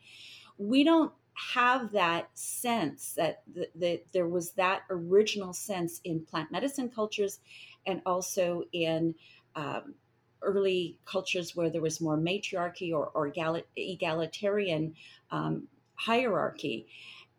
[0.57, 1.12] we don't
[1.54, 3.43] have that sense that,
[3.75, 7.39] that, there was that original sense in plant medicine cultures
[7.86, 9.15] and also in
[9.56, 9.95] um,
[10.41, 13.32] early cultures where there was more matriarchy or, or
[13.75, 14.93] egalitarian
[15.32, 16.88] um, hierarchy.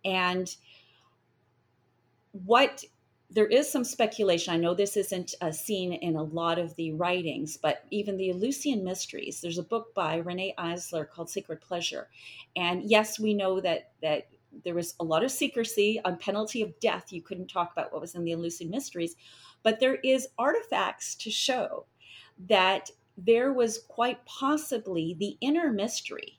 [0.05, 0.55] And
[2.33, 2.85] what
[3.35, 4.53] there is some speculation.
[4.53, 8.31] I know this isn't uh, seen in a lot of the writings, but even the
[8.31, 9.41] Eleusinian Mysteries.
[9.41, 12.09] There's a book by Riane Eisler called Sacred Pleasure,
[12.57, 14.29] and yes, we know that that
[14.65, 17.11] there was a lot of secrecy on penalty of death.
[17.11, 19.17] You couldn't talk about what was in the Eleusinian Mysteries,
[19.63, 21.87] but there is artifacts to show
[22.49, 26.39] that there was quite possibly the inner mystery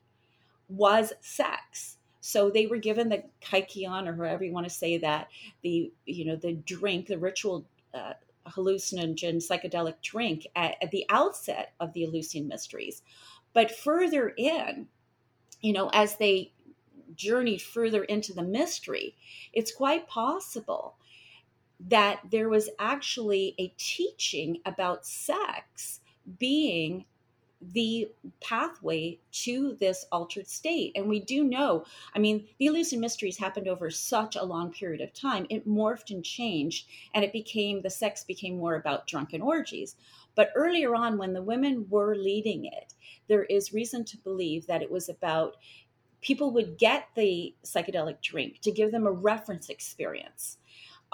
[0.69, 5.27] was sex so they were given the kykeon, or however you want to say that,
[5.61, 8.13] the you know the drink, the ritual uh,
[8.47, 13.01] hallucinogen psychedelic drink at, at the outset of the Eleusinian Mysteries.
[13.51, 14.87] But further in,
[15.59, 16.53] you know, as they
[17.13, 19.17] journeyed further into the mystery,
[19.51, 20.95] it's quite possible
[21.89, 25.99] that there was actually a teaching about sex
[26.39, 27.03] being
[27.71, 28.09] the
[28.41, 30.91] pathway to this altered state.
[30.95, 35.01] And we do know, I mean, the Eleusinian Mysteries happened over such a long period
[35.01, 35.45] of time.
[35.49, 39.95] It morphed and changed, and it became the sex became more about drunken orgies.
[40.35, 42.93] But earlier on, when the women were leading it,
[43.27, 45.57] there is reason to believe that it was about
[46.21, 50.57] people would get the psychedelic drink to give them a reference experience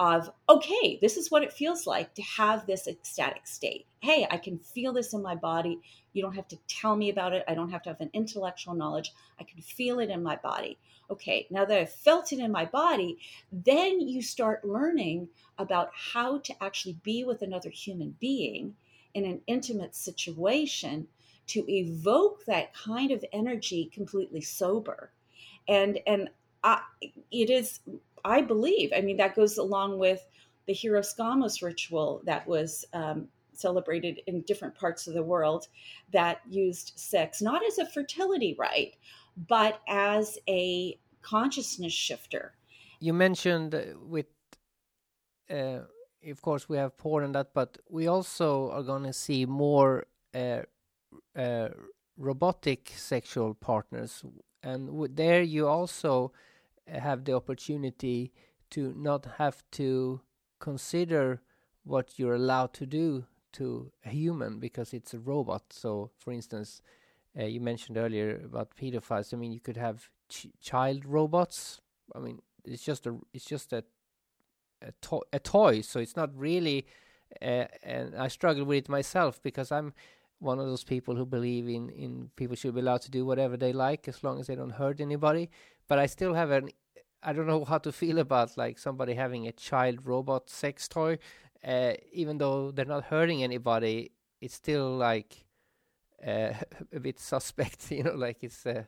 [0.00, 3.86] of okay this is what it feels like to have this ecstatic state.
[4.00, 5.80] Hey i can feel this in my body.
[6.12, 7.44] You don't have to tell me about it.
[7.46, 9.12] I don't have to have an intellectual knowledge.
[9.38, 10.78] I can feel it in my body.
[11.10, 13.18] Okay now that i've felt it in my body
[13.52, 18.74] then you start learning about how to actually be with another human being
[19.14, 21.06] in an intimate situation
[21.48, 25.10] to evoke that kind of energy completely sober.
[25.66, 26.30] And and
[26.62, 27.80] I, it is
[28.24, 28.92] I believe.
[28.94, 30.26] I mean, that goes along with
[30.66, 35.68] the Hieros Gamos ritual that was um, celebrated in different parts of the world
[36.12, 38.96] that used sex not as a fertility rite,
[39.48, 42.52] but as a consciousness shifter.
[43.00, 44.26] You mentioned with,
[45.50, 45.80] uh,
[46.26, 50.06] of course, we have porn and that, but we also are going to see more
[50.34, 50.62] uh,
[51.36, 51.68] uh,
[52.16, 54.24] robotic sexual partners,
[54.62, 56.32] and there you also
[56.98, 58.32] have the opportunity
[58.70, 60.20] to not have to
[60.58, 61.42] consider
[61.84, 65.62] what you're allowed to do to a human because it's a robot.
[65.70, 66.82] So, for instance,
[67.38, 69.32] uh, you mentioned earlier about pedophiles.
[69.32, 71.80] I mean, you could have ch child robots.
[72.14, 73.84] I mean, it's just a it's just a
[74.82, 75.80] a, to a toy.
[75.82, 76.86] So it's not really.
[77.40, 79.92] Uh, and I struggle with it myself because I'm
[80.40, 83.56] one of those people who believe in in people should be allowed to do whatever
[83.56, 85.50] they like as long as they don't hurt anybody.
[85.86, 86.70] But I still have an
[87.22, 91.18] I don't know how to feel about like somebody having a child robot sex toy,
[91.64, 94.12] uh, even though they're not hurting anybody.
[94.40, 95.44] It's still like
[96.26, 96.52] uh,
[96.92, 98.14] a bit suspect, you know.
[98.14, 98.84] Like it's, uh,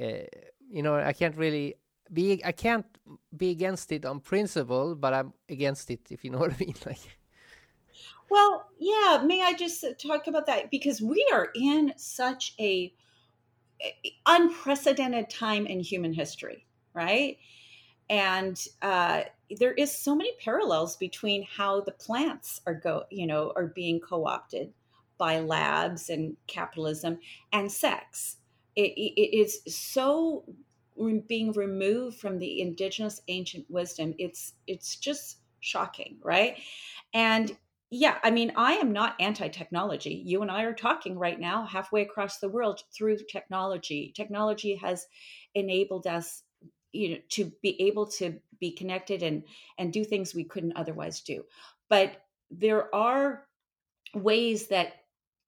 [0.00, 0.26] uh,
[0.70, 1.74] you know, I can't really
[2.12, 2.42] be.
[2.44, 2.86] I can't
[3.36, 6.74] be against it on principle, but I'm against it if you know what I mean.
[6.84, 7.18] Like.
[8.30, 9.22] Well, yeah.
[9.24, 12.92] May I just talk about that because we are in such a
[14.26, 17.38] unprecedented time in human history, right?
[18.10, 19.22] and uh,
[19.58, 24.00] there is so many parallels between how the plants are go you know are being
[24.00, 24.72] co-opted
[25.18, 27.18] by labs and capitalism
[27.52, 28.38] and sex.
[28.76, 30.44] It, it is so
[31.28, 34.14] being removed from the indigenous ancient wisdom.
[34.18, 36.58] It's it's just shocking right?
[37.14, 37.56] And
[37.90, 40.22] yeah i mean i am not anti-technology.
[40.26, 44.12] You and i are talking right now halfway across the world through technology.
[44.16, 45.06] Technology has
[45.54, 46.43] enabled us
[46.94, 49.44] you know to be able to be connected and
[49.78, 51.44] and do things we couldn't otherwise do.
[51.88, 53.46] But there are
[54.14, 54.94] ways that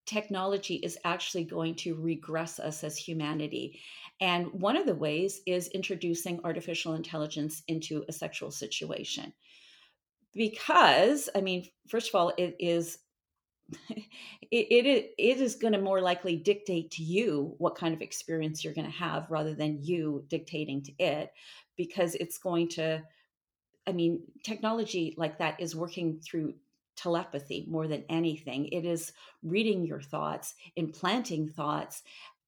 [0.07, 3.81] technology is actually going to regress us as humanity.
[4.21, 9.33] And one of the ways is introducing artificial intelligence into a sexual situation.
[10.33, 12.99] Because I mean, first of all, it is
[13.89, 14.07] it,
[14.51, 18.75] it, it is going to more likely dictate to you what kind of experience you're
[18.75, 21.33] going to have rather than you dictating to it
[21.77, 23.03] because it's going to
[23.87, 26.55] i mean technology like that is working through
[26.97, 28.67] telepathy more than anything.
[28.69, 29.13] It is
[29.43, 32.03] reading your thoughts implanting thoughts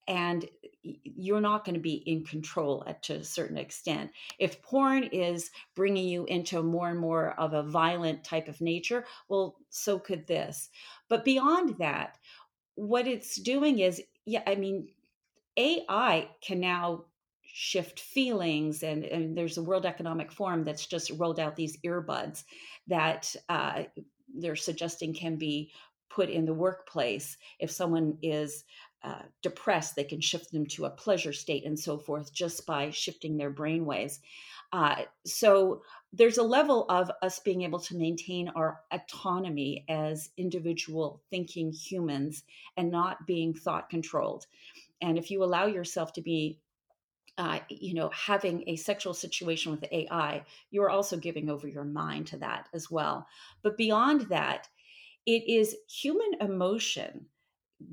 [0.09, 0.47] and
[0.83, 4.11] you're not going to be in control at to a certain extent.
[4.39, 9.05] If porn is bringing you into more and more of a violent type of nature,
[9.29, 10.71] well, so could this.
[11.09, 12.17] But beyond that,
[12.75, 14.89] what it's doing is, yeah, I mean,
[15.59, 17.05] AI can now
[17.43, 22.45] shift feelings and, and there's a world economic forum that's just rolled out these earbuds
[22.87, 23.83] that uh,
[24.35, 25.73] they're suggesting can be
[26.09, 28.65] put in the workplace if someone is
[29.05, 32.91] uh, depressed, they can shift them to a pleasure state and so forth just by
[32.91, 34.21] shifting their brain waves.
[34.73, 35.83] Uh, so
[36.13, 42.45] there's a level of us being able to maintain our autonomy as individual thinking humans
[42.77, 44.47] and not being thought controlled.
[45.01, 46.59] And if you allow yourself to be
[47.39, 52.27] uh, you know, having a sexual situation with AI, you're also giving over your mind
[52.27, 53.29] to that as well.
[53.63, 54.69] But beyond that,
[55.25, 57.27] it is human emotion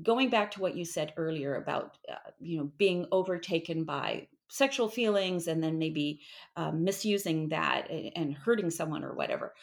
[0.02, 4.88] going back to what you said earlier about uh, you know being overtaken by sexual
[4.88, 6.20] feelings and then maybe
[6.56, 9.54] uh, misusing that and, hurting someone or whatever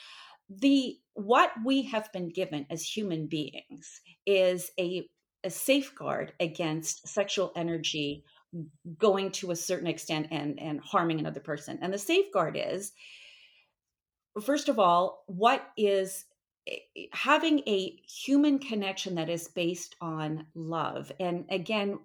[0.49, 5.07] the what we have been given as human beings is a,
[5.43, 8.23] a safeguard against sexual energy
[8.97, 12.91] going to a certain extent and and harming another person and the safeguard is
[14.41, 16.25] first of all what is
[17.11, 21.11] having a human connection that is based on love.
[21.19, 21.99] And again,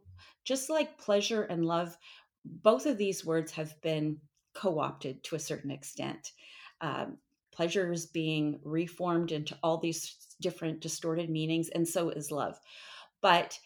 [0.44, 1.96] just like pleasure and love,
[2.44, 4.18] both of these words have been
[4.54, 6.32] co opted to a certain extent.
[6.80, 7.18] Um,
[7.52, 12.59] pleasure is being reformed into all these different distorted meanings, and so is love.
[13.20, 13.59] But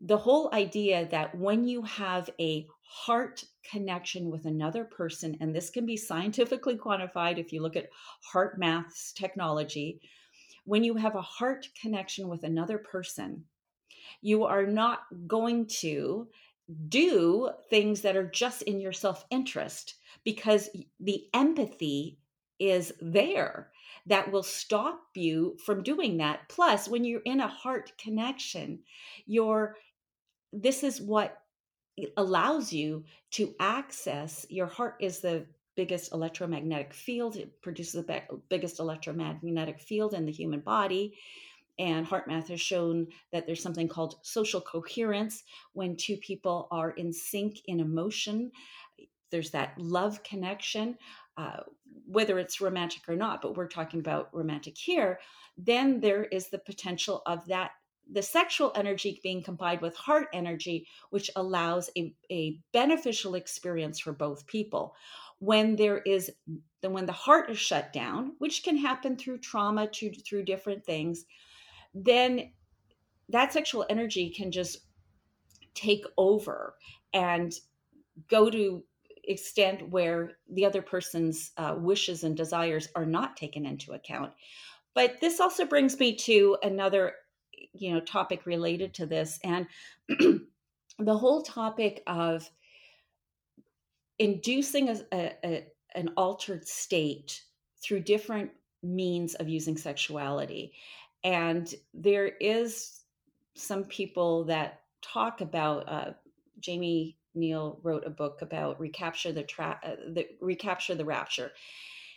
[0.00, 5.70] the whole idea that when you have a heart connection with another person, and this
[5.70, 7.90] can be scientifically quantified if you look at
[8.32, 10.00] HeartMath's technology,
[10.64, 13.44] when you have a heart connection with another person,
[14.20, 16.28] you are not going to
[16.88, 19.94] do things that are just in your self interest
[20.24, 20.68] because
[21.00, 22.18] the empathy
[22.58, 23.70] is there
[24.06, 26.40] that will stop you from doing that.
[26.48, 28.80] Plus, when you're in a heart connection,
[29.26, 29.76] you're
[30.52, 31.42] this is what
[32.16, 35.46] allows you to access your heart is the
[35.76, 41.16] biggest electromagnetic field it produces the biggest electromagnetic field in the human body
[41.78, 45.44] and HeartMath has shown that there's something called social coherence.
[45.74, 48.50] When two people are in sync in emotion
[49.30, 50.96] there's that love connection
[51.36, 51.60] uh,
[52.06, 55.18] whether it's romantic or not but we're talking about romantic here
[55.56, 57.72] then there is the potential of that
[58.10, 64.12] the sexual energy being combined with heart energy, which allows a, a beneficial experience for
[64.12, 64.94] both people.
[65.40, 66.30] When there is
[66.82, 71.24] when the heart is shut down, which can happen through trauma, to, through different things,
[71.92, 72.52] then
[73.28, 74.78] that sexual energy can just
[75.74, 76.74] take over
[77.12, 77.52] and
[78.28, 78.82] go to
[79.24, 84.32] extent where the other person's uh, wishes and desires are not taken into account.
[84.94, 87.14] But this also brings me to another
[87.78, 89.66] you know topic related to this and
[90.98, 92.48] the whole topic of
[94.18, 97.42] inducing a, a, an altered state
[97.82, 98.50] through different
[98.82, 100.72] means of using sexuality.
[101.24, 103.00] And there is
[103.54, 106.12] some people that talk about uh,
[106.60, 111.52] Jamie Wheal wrote a book about recapture the, tra- uh, the recapture the rapture.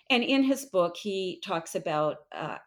[0.10, 2.58] And in his book he talks about uh,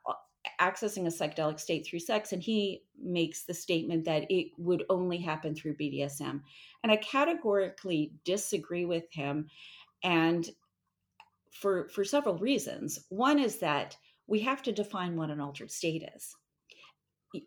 [0.60, 5.18] accessing a psychedelic state through sex and he makes the statement that it would only
[5.18, 6.40] happen through BDSM
[6.82, 9.48] and I categorically disagree with him
[10.02, 10.48] and
[11.50, 12.98] for for several reasons.
[13.08, 16.34] One is that we have to define what an altered state is.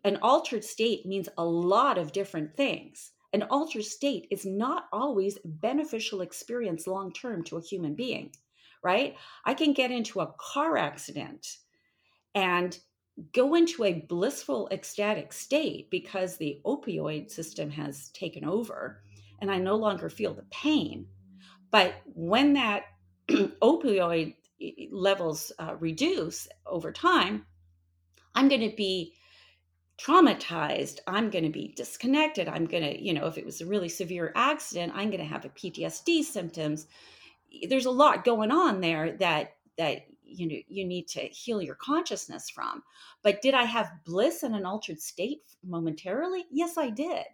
[0.04, 3.12] An altered state means a lot of different things.
[3.32, 8.32] An altered state is not always a beneficial experience long term to a human being
[8.82, 9.16] right?
[9.44, 11.58] I can get into a car accident
[12.34, 12.78] and
[13.32, 19.02] go into a blissful ecstatic state because the opioid system has taken over
[19.40, 21.06] and I no longer feel the pain.
[21.70, 22.84] But when that
[23.28, 24.34] opioid
[24.90, 27.46] levels uh, reduce over time,
[28.34, 29.14] I'm going to be
[29.98, 31.00] traumatized.
[31.06, 32.48] I'm going to be disconnected.
[32.48, 35.26] I'm going to, you know, if it was a really severe accident, I'm going to
[35.26, 36.86] have a PTSD symptoms.
[37.68, 41.74] There's a lot going on there that that you know you need to heal your
[41.76, 42.82] consciousness from.
[43.22, 46.44] But did i have bliss in an altered state momentarily?
[46.50, 47.26] Yes i did.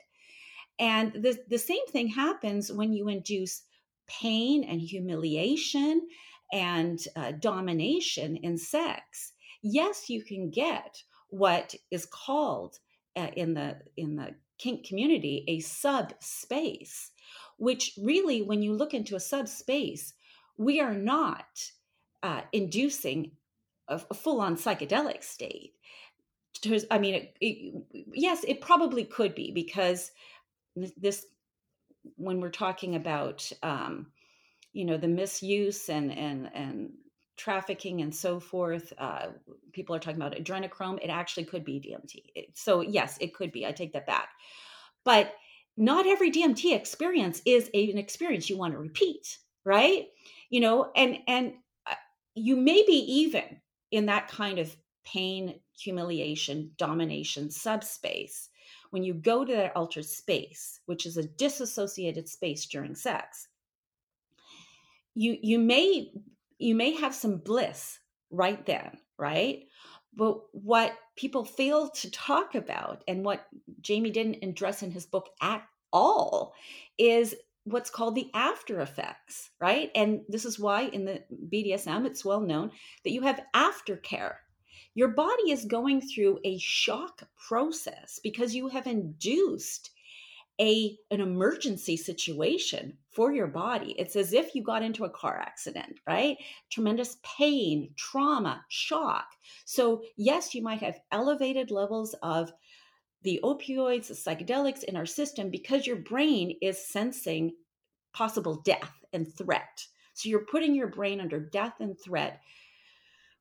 [0.79, 3.63] And the, the same thing happens when you induce
[4.07, 6.09] pain and humiliation
[6.53, 9.33] and uh, domination in sex.
[9.63, 12.79] Yes you can get what is called
[13.17, 17.11] uh, in the in the kink community a subspace
[17.59, 20.15] which really when you look into a subspace
[20.57, 21.71] we are not
[22.25, 23.31] uh, inducing
[23.87, 25.75] a, a full-on psychedelic state.
[26.91, 30.11] I mean it, it, yes it probably could be because
[30.97, 31.27] this
[32.17, 34.07] when we're talking about um,
[34.73, 36.93] you know the misuse and and and
[37.37, 39.27] trafficking and so forth uh,
[39.73, 43.67] people are talking about adrenochrome it actually could be dmt so yes it could be
[43.67, 44.29] i take that back.
[45.05, 45.35] But
[45.77, 50.07] not every dmt experience is a, an experience you want to repeat right?
[50.51, 51.55] You know and and
[52.35, 53.61] you may be even
[53.91, 58.49] in that kind of pain humiliation domination subspace.
[58.91, 63.49] When you go to that altered space which is a disassociated space during sex
[65.15, 66.13] you you may
[66.59, 67.99] you may have some bliss
[68.31, 69.65] right then right?
[70.17, 73.47] But what people fail to talk about and what
[73.81, 76.55] jamie didn't address in his book at all
[76.99, 77.35] is
[77.65, 79.91] what's called the after effects right?
[79.95, 82.71] And this is why in the bdsm it's well known
[83.05, 84.35] that you have aftercare.
[84.95, 89.91] Your body is going through a shock process because you have induced
[90.61, 93.97] a an emergency situation for your body.
[93.99, 96.37] It's as if you got into a car accident right?
[96.71, 99.27] Tremendous pain trauma shock.
[99.65, 102.53] So yes you might have elevated levels of
[103.25, 107.53] the opioids the psychedelics in our system because your brain is sensing
[108.13, 112.41] possible death and threat so you're putting your brain under death and threat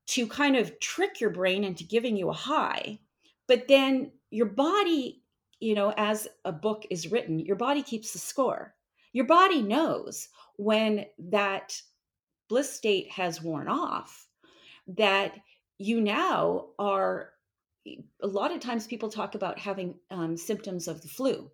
[0.07, 2.99] to kind of trick your brain into giving you a high
[3.47, 5.23] but then your body
[5.63, 8.75] you know, as a book is written, your body keeps the score.
[9.13, 10.27] Your body knows
[10.57, 11.81] when that
[12.49, 14.27] bliss state has worn off
[14.87, 15.35] that
[15.77, 17.29] you now are
[17.85, 21.49] a lot of times people talk about having um, symptoms of the flu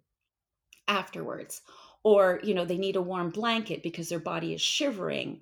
[0.88, 1.62] afterwards
[2.04, 5.42] or you know they need a warm blanket because their body is shivering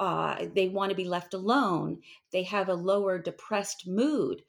[0.00, 1.98] uh, they want to be left alone
[2.32, 4.42] they have a lower depressed mood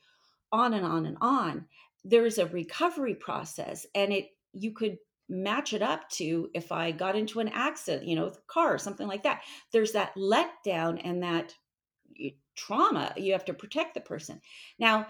[0.51, 1.65] on and on and on
[2.03, 4.97] there's a recovery process and it you could
[5.29, 8.73] match it up to if I got into an accident, you know, with a car
[8.73, 9.43] or something like that.
[9.71, 11.53] There's that letdown and that
[12.55, 13.13] trauma.
[13.15, 14.41] You have to protect the person.
[14.79, 15.07] Now,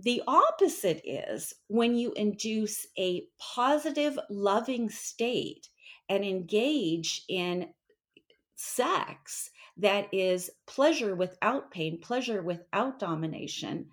[0.00, 5.68] the opposite is when you induce a positive, loving state
[6.08, 7.68] and engage in
[8.54, 13.86] sex that is pleasure without pain, pleasure without domination,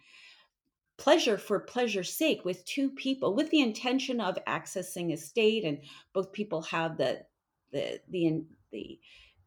[0.97, 5.79] pleasure for pleasure's sake with two people with the intention of accessing a state and
[6.13, 7.21] both people have the
[7.71, 8.99] the the the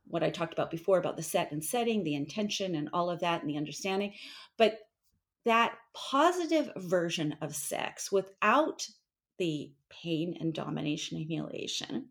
[0.07, 3.21] what I talked about before about the set and setting, the intention and all of
[3.21, 4.15] that and the understanding.
[4.57, 4.79] But
[5.45, 8.87] that positive version of sex without
[9.39, 12.09] the pain and domination and humiliation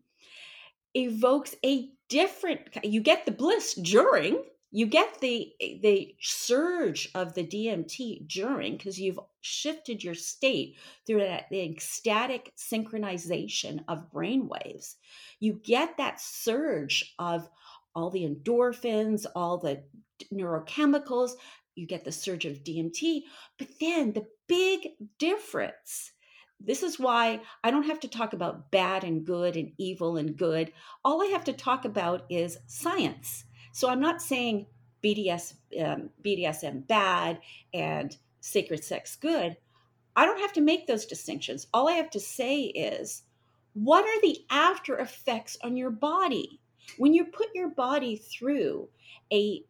[0.94, 4.42] evokes a different you get the bliss during
[4.74, 10.76] you get the eh, the surge of the DMT during because you've shifted your state
[11.06, 14.96] through that the ecstatic synchronization of brain waves.
[15.40, 17.48] You get that surge of
[17.94, 19.82] all the endorphins, all the
[20.32, 21.32] neurochemicals.
[21.74, 23.22] You get the surge of DMT,
[23.58, 26.12] but then the big difference.
[26.60, 30.36] This is why I don't have to talk about bad and good and evil and
[30.36, 30.72] good.
[31.04, 34.66] All I have to talk about is science so I'm not saying
[35.02, 37.40] BDS, um, BDSM bad
[37.74, 39.56] and sacred sex good.
[40.14, 41.66] I don't have to make those distinctions.
[41.72, 43.22] All I have to say is,
[43.72, 46.60] what are the after effects on your body
[46.98, 48.88] when you put your body through
[49.32, 49.64] a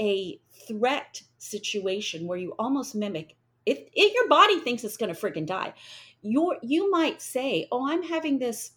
[0.00, 3.36] a threat situation where you almost mimic
[3.66, 5.72] if, if your body thinks it's going to freaking die
[6.22, 8.72] you you might say oh i'm having this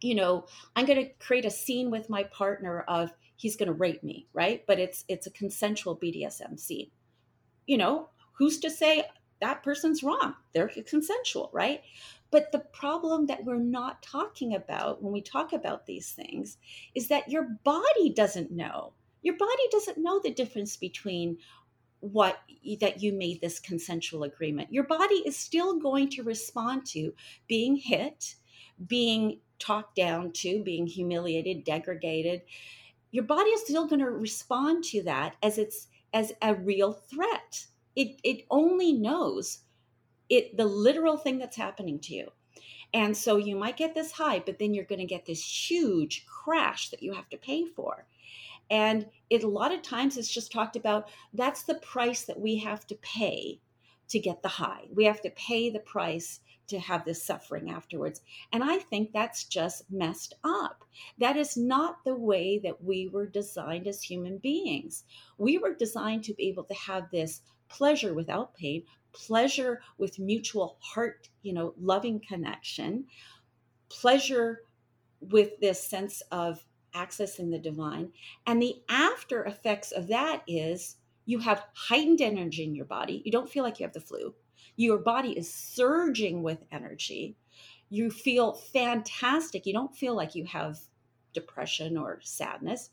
[0.00, 0.46] you know
[0.76, 4.28] i'm going to create a scene with my partner of he's going to rape me,
[4.32, 4.64] right?
[4.66, 6.90] But it's it's a consensual BDSM scene.
[7.66, 9.04] You know, who's to say
[9.40, 10.34] that person's wrong?
[10.54, 11.82] They're consensual, right?
[12.30, 16.56] But the problem that we're not talking about when we talk about these things
[16.94, 18.92] is that your body doesn't know.
[19.22, 21.38] Your body doesn't know the difference between
[22.00, 22.40] what
[22.80, 24.72] that you made this consensual agreement.
[24.72, 27.14] Your body is still going to respond to
[27.46, 28.34] being hit,
[28.88, 32.42] being talked down to, being humiliated, degraded,
[33.12, 37.66] your body is still going to respond to that as it's as a real threat.
[37.94, 39.60] It, it only knows
[40.28, 42.28] it the literal thing that's happening to you.
[42.94, 46.26] And so you might get this high, but then you're going to get this huge
[46.26, 48.06] crash that you have to pay for.
[48.72, 52.56] And it a lot of times it's just talked about that's the price that we
[52.60, 53.60] have to pay
[54.08, 54.88] to get the high.
[54.94, 58.22] We have to pay the price to have this suffering afterwards.
[58.50, 60.84] And I think that's just messed up.
[61.18, 65.04] That is not the way that we were designed as human beings.
[65.36, 70.78] We were designed to be able to have this pleasure without pain, pleasure with mutual
[70.80, 73.04] heart, you know, loving connection,
[73.90, 74.62] pleasure
[75.20, 76.64] with this sense of
[76.94, 78.12] accessing the divine.
[78.46, 83.22] And the after effects of that is you have heightened energy in your body.
[83.24, 84.34] You don't feel like you have the flu.
[84.76, 87.36] Your body is surging with energy.
[87.90, 89.66] You feel fantastic.
[89.66, 90.78] You don't feel like you have
[91.32, 92.90] depression or sadness.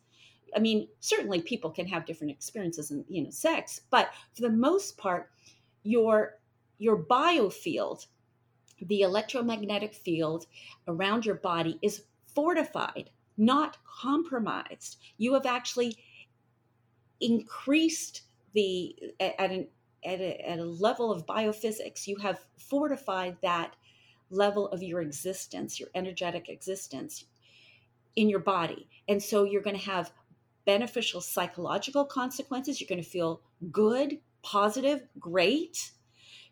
[0.56, 4.50] I mean, certainly people can have different experiences in, you know, sex, but for the
[4.50, 5.30] most part,
[5.84, 6.40] your
[6.80, 8.08] your biofield,
[8.82, 10.46] the electromagnetic field
[10.88, 13.10] around your body is fortified,
[13.40, 14.98] not compromised.
[15.18, 15.98] You have actually
[17.22, 18.24] increased
[18.54, 19.68] the at an
[20.06, 23.76] at a, at a level of biophysics you have fortified that
[24.30, 27.26] level of your existence your energetic existence
[28.16, 30.14] in your body and so you're going to have
[30.64, 35.92] beneficial psychological consequences you're going to feel good positive, great.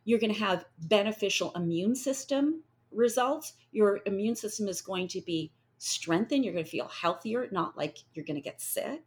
[0.05, 2.61] You're going to have beneficial immune system
[2.91, 3.53] results.
[3.71, 6.43] Your immune system is going to be strengthened.
[6.43, 9.03] You're going to feel healthier, not like you're going to get sick.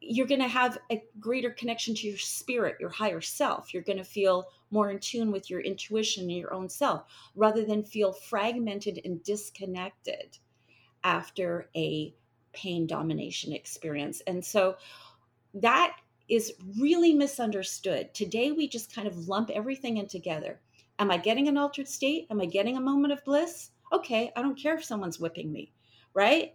[0.00, 3.72] You're going to have a greater connection to your spirit, your higher self.
[3.72, 7.04] You're going to feel more in tune with your intuition and your own self
[7.36, 10.38] rather than feel fragmented and disconnected
[11.04, 12.14] after a
[12.52, 14.22] pain domination experience.
[14.26, 14.76] And so
[15.54, 15.96] that
[16.28, 18.14] is really misunderstood.
[18.14, 20.60] Today, we just kind of lump everything in together.
[20.98, 22.26] Am I getting an altered state?
[22.30, 23.71] Am I getting a moment of bliss?
[23.92, 25.72] Okay, I don't care if someone's whipping me,
[26.14, 26.54] right?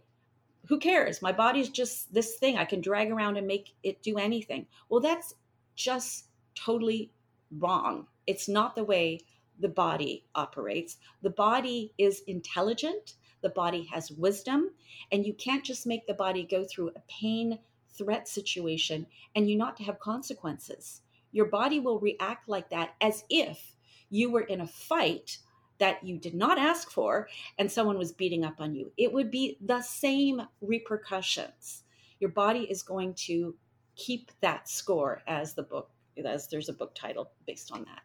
[0.66, 1.22] Who cares?
[1.22, 4.66] My body's just this thing I can drag around and make it do anything.
[4.88, 5.34] Well, that's
[5.76, 7.12] just totally
[7.50, 8.06] wrong.
[8.26, 9.20] It's not the way
[9.60, 10.96] the body operates.
[11.22, 14.70] The body is intelligent, the body has wisdom,
[15.12, 17.58] and you can't just make the body go through a pain
[17.96, 21.02] threat situation and you not to have consequences.
[21.32, 23.76] Your body will react like that as if
[24.10, 25.38] you were in a fight
[25.78, 28.92] that you did not ask for and someone was beating up on you.
[28.96, 31.84] It would be the same repercussions.
[32.20, 33.54] Your body is going to
[33.96, 35.90] keep that score as the book
[36.24, 38.02] as there's a book title based on that.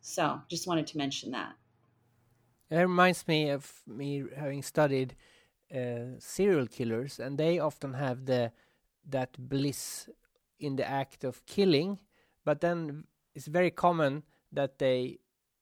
[0.00, 1.54] So, just wanted to mention that.
[2.70, 5.16] It reminds me of me having studied
[5.74, 8.52] uh, serial killers, and they often have the
[9.08, 10.08] that bliss
[10.58, 11.98] in the act of killing,
[12.44, 14.22] but then it's very common
[14.52, 15.18] that they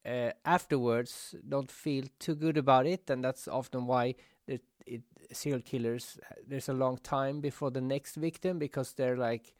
[0.06, 4.14] uh, afterwards don't feel too good about it, and that's often why
[4.46, 9.54] it, it, serial killers there's a long time before the next victim because they're like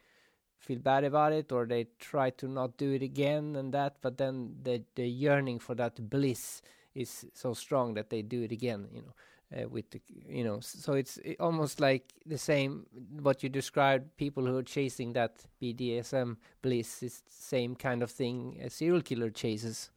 [0.57, 4.17] feel bad about it or they try to not do it again and that, but
[4.17, 6.61] then the the yearning for that bliss
[6.93, 9.13] is so strong that they do it again, you know
[9.55, 12.85] uh, with the you know so it's almost like the same
[13.21, 18.11] what you described people who are chasing that BDSM bliss is the same kind of
[18.11, 19.89] thing a serial killer chases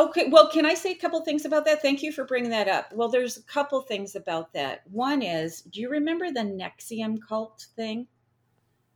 [0.00, 2.68] okay well can I say a couple things about that thank you for bringing that
[2.68, 7.18] up well there's a couple things about that one is do you remember the NXIVM
[7.26, 8.06] cult thing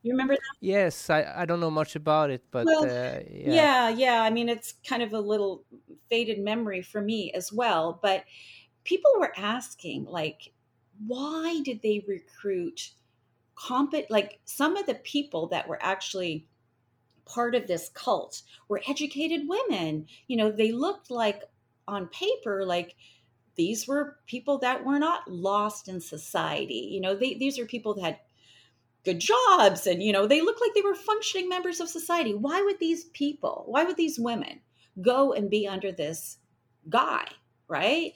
[0.02, 0.56] you remember that?
[0.60, 3.54] Yes, I, I don't know much about it, but well, uh, yeah.
[3.54, 4.22] yeah, yeah.
[4.22, 5.64] I mean, it's kind of a little
[6.10, 8.00] faded memory for me as well.
[8.02, 8.24] But
[8.84, 10.52] people were asking like
[11.06, 12.90] why did they recruit
[13.56, 16.46] compet like some of the people that were actually
[17.26, 20.06] part of this cult were educated women.
[20.26, 21.42] You know they looked like
[21.86, 22.96] on paper like
[23.56, 26.88] these were people that were not lost in society.
[26.92, 28.18] You know they, these are people that had
[29.04, 32.34] good jobs and you know they looked like they were functioning members of society.
[32.34, 34.60] Why would these people why would these women
[35.00, 36.38] go and be under this
[36.88, 37.26] guy
[37.68, 38.12] right?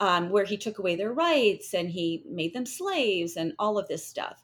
[0.00, 3.88] Um, where he took away their rights and he made them slaves and all of
[3.88, 4.42] this stuff.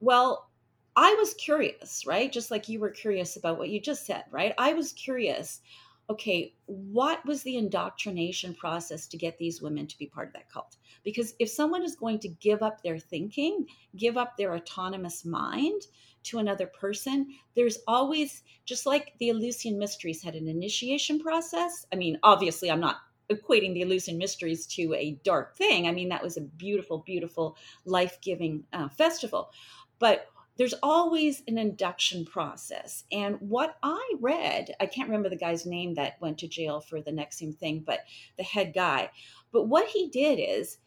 [0.00, 0.50] Well,
[0.96, 2.32] I was curious, right?
[2.32, 4.54] Just like you were curious about what you just said, right?
[4.56, 5.60] I was curious.
[6.08, 10.50] Okay, what was the indoctrination process to get these women to be part of that
[10.50, 10.76] cult?
[11.04, 13.66] Because if someone is going to give up their thinking,
[13.96, 15.82] give up their autonomous mind
[16.24, 17.26] to another person,
[17.56, 21.86] there's always, just like the Eleusinian Mysteries had an initiation process.
[21.92, 22.98] I mean, obviously, I'm not
[23.30, 25.88] equating the Eleusinian Mysteries to a dark thing.
[25.88, 29.50] I mean, that was a beautiful, beautiful, life giving uh, festival.
[29.98, 33.04] But there's always an induction process.
[33.12, 37.00] And what I read, I can't remember the guy's name that went to jail for
[37.00, 38.00] the NXIVM thing, but
[38.36, 39.10] the head guy.
[39.52, 40.78] But what he did is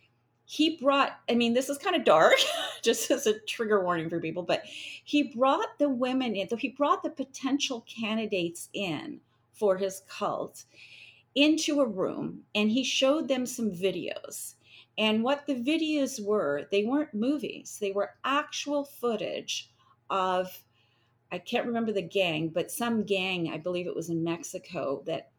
[0.46, 2.34] he brought, I mean, this is kind of dark,
[2.82, 6.70] just as a trigger warning for people, but he brought the women in, so he
[6.70, 9.22] brought the potential candidates in
[9.54, 10.64] for his cult
[11.36, 14.56] into a room and he showed them some videos
[15.00, 19.72] and what the videos were, they weren't movies, they were actual footage
[20.10, 20.62] of,
[21.32, 25.32] I can't remember the gang, but some gang, I believe it was in Mexico, that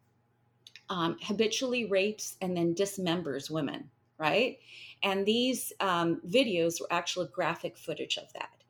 [0.89, 4.59] um, habitually rapes and then dismembers women, right?
[5.03, 8.65] And these um, videos were actual graphic footage of that.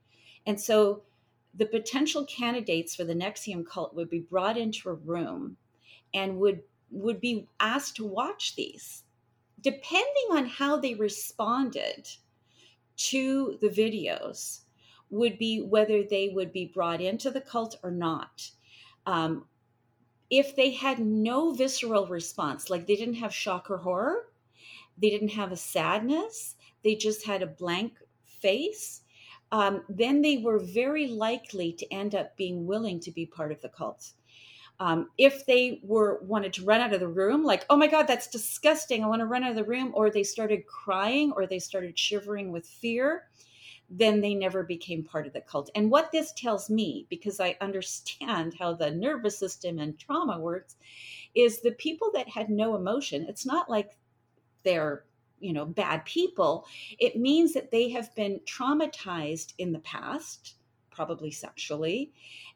[0.44, 1.04] And so
[1.54, 5.56] the potential candidates for the NXIVM cult would be brought into a room
[6.12, 9.04] and would would be asked to watch these
[9.60, 12.08] depending on how they responded
[12.96, 14.60] to the videos,
[15.10, 18.50] would be whether they would be brought into the cult or not.
[19.06, 19.46] Um,
[20.30, 24.26] if they had no visceral response, like they didn't have shock or horror,
[24.96, 26.54] they didn't have a sadness,
[26.84, 27.94] they just had a blank
[28.24, 29.02] face,
[29.50, 33.60] um, then they were very likely to end up being willing to be part of
[33.60, 34.12] the cult.
[34.80, 38.06] Um, if they were wanted to run out of the room, like, oh my God,
[38.06, 39.04] that's disgusting.
[39.04, 41.98] I want to run out of the room, or they started crying or they started
[41.98, 43.24] shivering with fear,
[43.90, 45.68] then they never became part of the cult.
[45.74, 50.76] And what this tells me, because I understand how the nervous system and trauma works,
[51.34, 53.98] is the people that had no emotion, it's not like
[54.62, 55.04] they're
[55.40, 56.66] you know bad people
[56.98, 60.56] it means that they have been traumatized in the past
[61.00, 62.12] probably sexually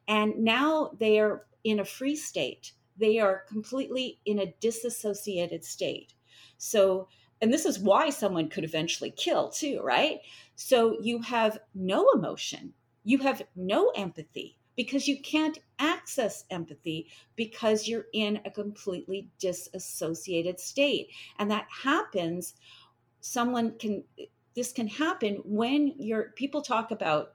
[0.07, 2.73] and now they are in a free state.
[2.97, 6.13] They are completely in a disassociated state.
[6.57, 7.07] So,
[7.41, 10.19] and this is why someone could eventually kill too, right?
[10.55, 12.73] So you have no emotion,
[13.03, 20.59] you have no empathy because you can't access empathy because you're in a completely disassociated
[20.59, 21.07] state.
[21.39, 22.53] And that happens,
[23.21, 24.03] someone can,
[24.55, 27.34] this can happen when your people talk about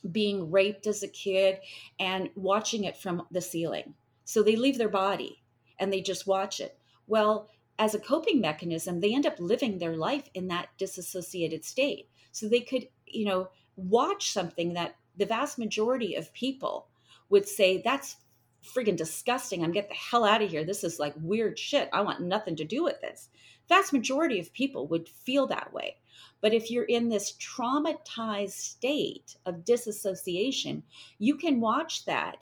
[0.00, 1.58] being raped as a kid
[1.98, 3.94] and watching it from the ceiling.
[4.24, 5.42] So they leave their body
[5.78, 6.78] and they just watch it.
[7.06, 12.08] Well, as a coping mechanism, they end up living their life in that disassociated state.
[12.32, 16.88] So they could, you know, watch something that the vast majority of people
[17.30, 18.16] would say, that's
[18.64, 19.62] friggin' disgusting.
[19.62, 20.64] I'm get the hell out of here.
[20.64, 21.88] This is like weird shit.
[21.92, 23.28] I want nothing to do with this.
[23.68, 25.96] Vast majority of people would feel that way.
[26.40, 30.82] But if you're in this traumatized state of disassociation,
[31.18, 32.38] you can watch that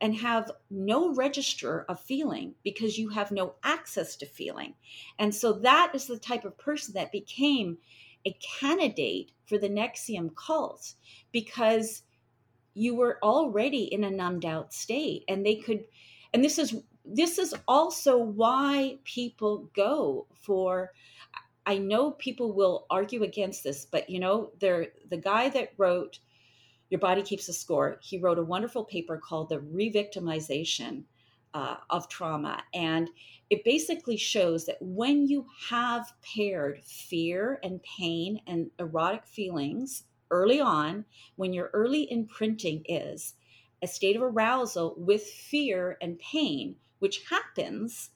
[0.00, 4.74] and have no register of feeling because you have no access to feeling.
[5.18, 7.78] And so that is the type of person that became
[8.24, 10.94] a candidate for the NXIVM cult
[11.32, 12.02] because
[12.74, 15.84] you were already in a numbed out state and they could
[16.32, 20.92] and this is this is also why people go for
[21.68, 26.18] I know people will argue against this, but you know, there the guy that wrote
[26.88, 31.04] Your Body Keeps a Score, he wrote a wonderful paper called The Revictimization
[31.52, 32.62] uh, of Trauma.
[32.72, 33.10] And
[33.50, 40.62] it basically shows that when you have paired fear and pain and erotic feelings early
[40.62, 41.04] on,
[41.36, 43.34] when your early imprinting is
[43.82, 48.08] a state of arousal with fear and pain, which happens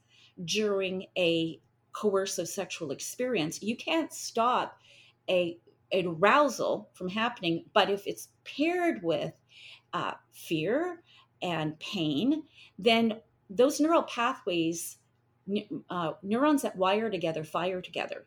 [0.42, 1.61] during a
[1.93, 4.78] coercive sexual experience, you can't stop
[5.28, 5.59] a
[5.93, 7.64] arousal from happening.
[7.74, 9.32] But if it's paired with
[9.93, 11.03] uh, fear
[11.43, 12.45] and pain,
[12.78, 13.20] then
[13.51, 14.99] those neural pathways,
[15.90, 18.26] uh, neurons that wire together, fire together.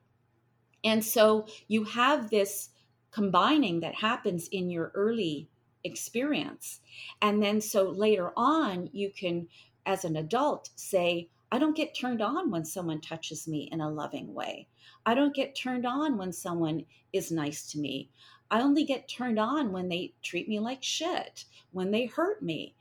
[0.83, 2.69] And so you have this
[3.11, 5.49] combining that happens in your early
[5.83, 6.81] experience.
[7.21, 9.47] And then so later on, you can,
[9.85, 13.89] as an adult, say, I don't get turned on when someone touches me in a
[13.89, 14.67] loving way.
[15.05, 18.09] I don't get turned on when someone is nice to me.
[18.51, 22.75] I only get turned on when they treat me like shit, when they hurt me.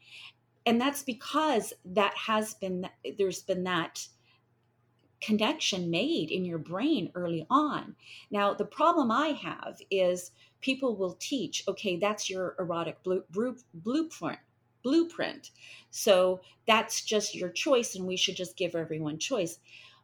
[0.66, 2.88] And that's because that has been,
[3.18, 4.06] there's been that
[5.20, 7.94] connection made in your brain early on.
[8.30, 14.38] Now, the problem I have is people will teach, okay, that's your erotic blueprint
[14.84, 15.50] blueprint.
[15.90, 19.58] So that's just your choice, and we should just give everyone choice.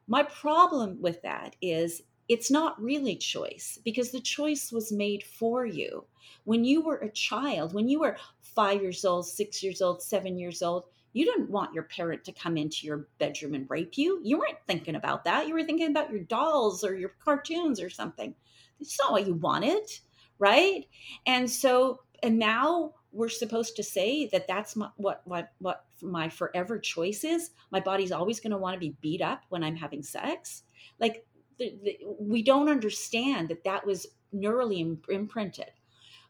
[0.09, 5.67] My problem with that is it's not really choice because the choice was made for
[5.67, 6.05] you.
[6.45, 10.39] When you were a child, when you were five years old, six years old, seven
[10.39, 14.21] years old, you didn't want your parent to come into your bedroom and rape you.
[14.23, 15.49] You weren't thinking about that.
[15.49, 18.35] You were thinking about your dolls or your cartoons or something.
[18.79, 19.91] It's not what you wanted,
[20.39, 20.87] right?
[21.27, 26.29] And so and now we're supposed to say that that's my, what what what my
[26.29, 27.51] forever choice is.
[27.71, 30.63] My body's always going to want to be beat up when i'm having sex.
[30.99, 31.25] Like
[31.59, 35.71] the, the, we don't understand that that was neurally imprinted.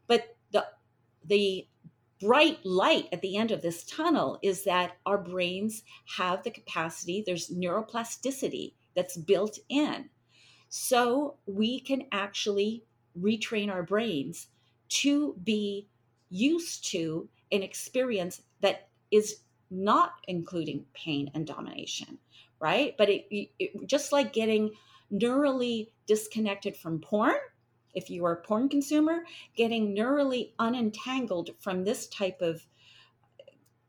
[0.06, 0.66] But the
[1.24, 1.66] the
[2.20, 5.82] bright light at the end of this tunnel is that our brains
[6.18, 10.08] have the capacity there's neuroplasticity that's built in.
[10.68, 12.84] So we can actually
[13.18, 14.48] retrain our brains
[14.88, 15.88] to be
[16.30, 22.18] used to an experience that is not including pain and domination,
[22.60, 22.94] right?
[22.96, 23.26] But it,
[23.58, 24.72] it, just like getting
[25.12, 27.34] neurally disconnected from porn,
[27.94, 29.24] if you are a porn consumer,
[29.56, 32.64] getting neurally unentangled from this type of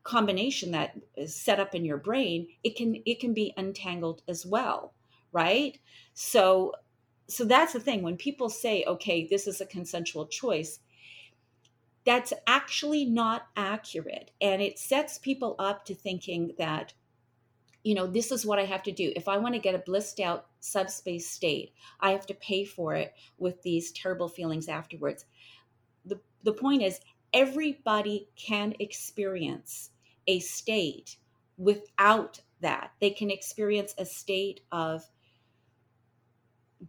[0.03, 4.45] combination that is set up in your brain, it can it can be untangled as
[4.45, 4.93] well,
[5.31, 5.77] right?
[6.13, 6.73] So
[7.27, 10.79] so that's the thing when people say, okay, this is a consensual choice,
[12.05, 14.31] that's actually not accurate.
[14.41, 16.93] And it sets people up to thinking that,
[17.83, 19.11] you know, this is what I have to do.
[19.15, 22.95] If I want to get a blissed out subspace state, I have to pay for
[22.95, 25.25] it with these terrible feelings afterwards.
[26.05, 26.99] The, the point is,
[27.33, 29.91] everybody can experience
[30.27, 31.17] a state
[31.57, 32.91] without that.
[32.99, 35.03] They can experience a state of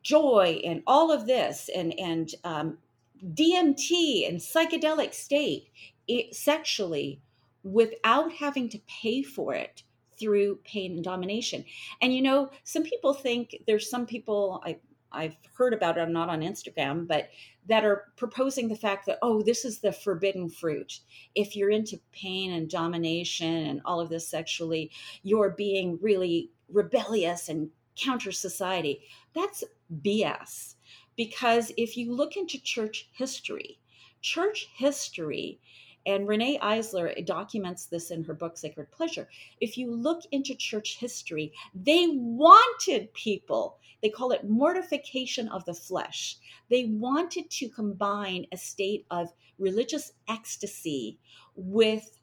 [0.03, 2.79] joy and all of this and and um,
[3.25, 5.69] DMT and psychedelic state
[6.09, 7.21] it, sexually
[7.63, 9.83] without having to pay for it
[10.19, 11.65] through pain and domination.
[12.01, 14.79] And you know, some people think there's some people I
[15.13, 17.29] I've heard about it, I'm not on Instagram, but
[17.69, 21.01] that are proposing the fact that, oh, this is the forbidden fruit.
[21.35, 24.91] If you're into pain and domination and all of this sexually,
[25.23, 29.03] you're being really rebellious and counter society.
[29.35, 29.63] That's
[30.03, 30.77] BS.
[31.17, 33.79] Because if you look into church history,
[34.21, 35.61] church history,
[36.07, 39.29] and Riane Eisler documents this in her book, Sacred Pleasure.
[39.61, 45.75] If you look into church history, they wanted people, they call it mortification of the
[45.75, 46.39] flesh.
[46.71, 51.19] They wanted to combine a state of religious ecstasy
[51.55, 52.19] with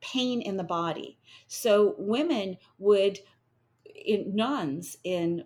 [0.00, 1.18] pain in the body.
[1.46, 3.18] So women would,
[4.04, 5.44] in nuns in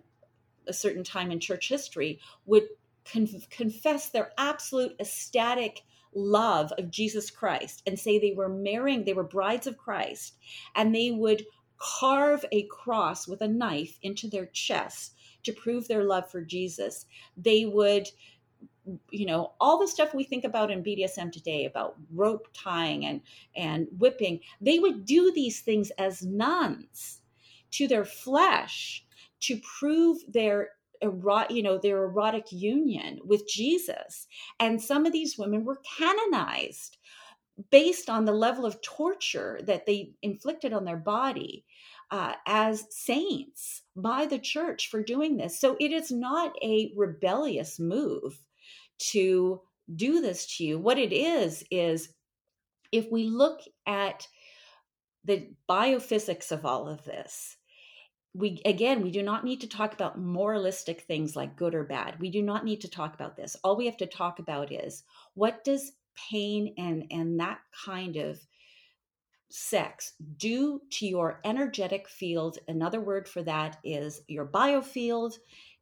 [0.69, 2.63] a certain time in church history would
[3.11, 9.13] con- confess their absolute ecstatic love of Jesus Christ and say they were marrying, they
[9.13, 10.35] were brides of Christ,
[10.75, 11.45] and they would
[11.77, 17.05] carve a cross with a knife into their chest to prove their love for Jesus.
[17.37, 18.09] They would
[19.11, 23.21] you know all the stuff we think about in BDSM today about rope tying and
[23.55, 27.21] and whipping they would do these things as nuns
[27.71, 29.05] to their flesh
[29.41, 30.69] to prove their
[31.01, 34.27] erotic, you know, their erotic union with Jesus.
[34.59, 36.97] And some of these women were canonized
[37.71, 41.65] based on the level of torture that they inflicted on their body
[42.11, 45.59] uh, as saints by the church for doing this.
[45.59, 48.41] So it is not a rebellious move
[49.11, 49.61] to
[49.95, 50.79] do this to you.
[50.79, 52.09] What it is, is
[52.91, 54.27] if we look at
[55.25, 57.57] the biophysics of all of this,
[58.33, 62.19] we again we do not need to talk about moralistic things like good or bad.
[62.19, 63.55] We do not need to talk about this.
[63.63, 65.03] All we have to talk about is
[65.33, 65.93] what does
[66.29, 68.39] pain and and that kind of
[69.51, 72.59] sex do to your energetic field?
[72.67, 75.33] Another word for that is your biofield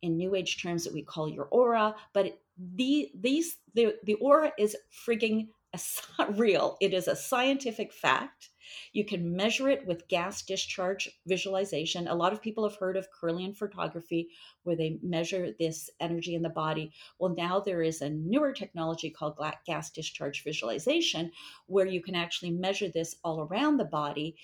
[0.02, 2.40] in new age terms that we call your aura but
[2.76, 4.76] the these the the aura is
[5.06, 5.48] frigging
[6.30, 6.78] real.
[6.82, 8.50] It is a scientific fact
[8.94, 12.08] you can measure it with gas discharge visualization.
[12.08, 14.30] A lot of people have heard of Kirlian photography,
[14.64, 16.92] where they measure this energy in the body.
[17.20, 21.32] Well, now there is a newer technology called gas discharge visualization,
[21.68, 24.36] where you can actually measure this all around the body.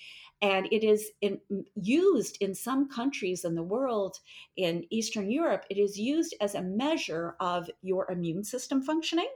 [0.42, 1.40] And it is in,
[1.74, 4.18] used in some countries in the world,
[4.56, 9.30] in Eastern Europe, it is used as a measure of your immune system functioning.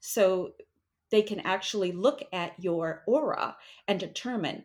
[0.00, 0.52] So
[1.10, 3.56] they can actually look at your aura
[3.88, 4.64] and determine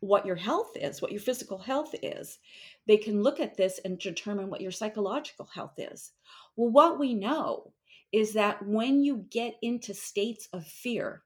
[0.00, 2.38] what your health is, what your physical health is.
[2.86, 6.12] They can look at this and determine what your psychological health is.
[6.56, 7.72] Well, what we know
[8.12, 11.22] is that when you get into states of fear,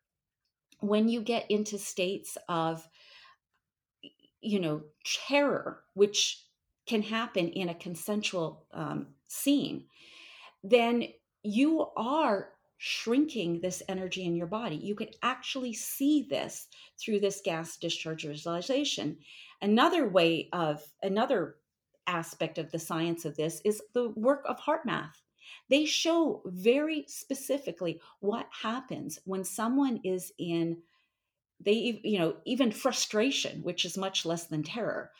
[0.81, 2.89] when you get into states of,
[4.41, 4.83] you know,
[5.29, 6.45] terror, which
[6.87, 9.85] can happen in a consensual um, scene,
[10.65, 11.05] then
[11.43, 12.51] you are
[12.83, 14.75] shrinking this energy in your body.
[14.75, 16.67] You can actually see this
[16.99, 19.19] through this gas discharge visualization.
[19.61, 21.57] Another way of, another
[22.07, 25.13] aspect of the science of this is the work of HeartMath.
[25.69, 30.79] They show very specifically what happens when someone is in
[31.63, 35.11] they you know even frustration which is much less than terror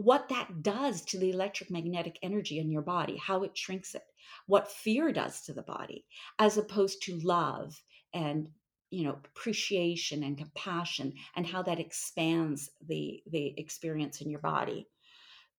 [0.00, 4.02] what that does to the electromagnetic energy in your body how it shrinks it
[4.46, 6.04] what fear does to the body
[6.38, 7.80] as opposed to love
[8.14, 8.48] and
[8.90, 14.88] you know appreciation and compassion and how that expands the the experience in your body.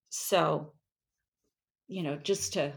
[0.10, 0.74] So
[1.88, 2.74] you know just to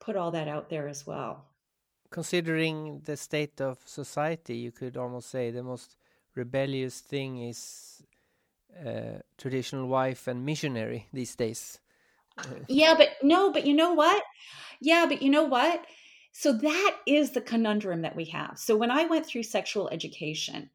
[0.00, 1.44] put all that out there as well.
[2.10, 5.96] Considering the state of society you could almost say the most
[6.34, 8.02] rebellious thing is
[8.86, 11.78] uh, traditional wife and missionary these days
[12.68, 14.22] yeah but no but you know what
[14.80, 15.84] yeah but you know what
[16.38, 18.58] so that is the conundrum that we have.
[18.58, 20.70] So when I went through sexual education,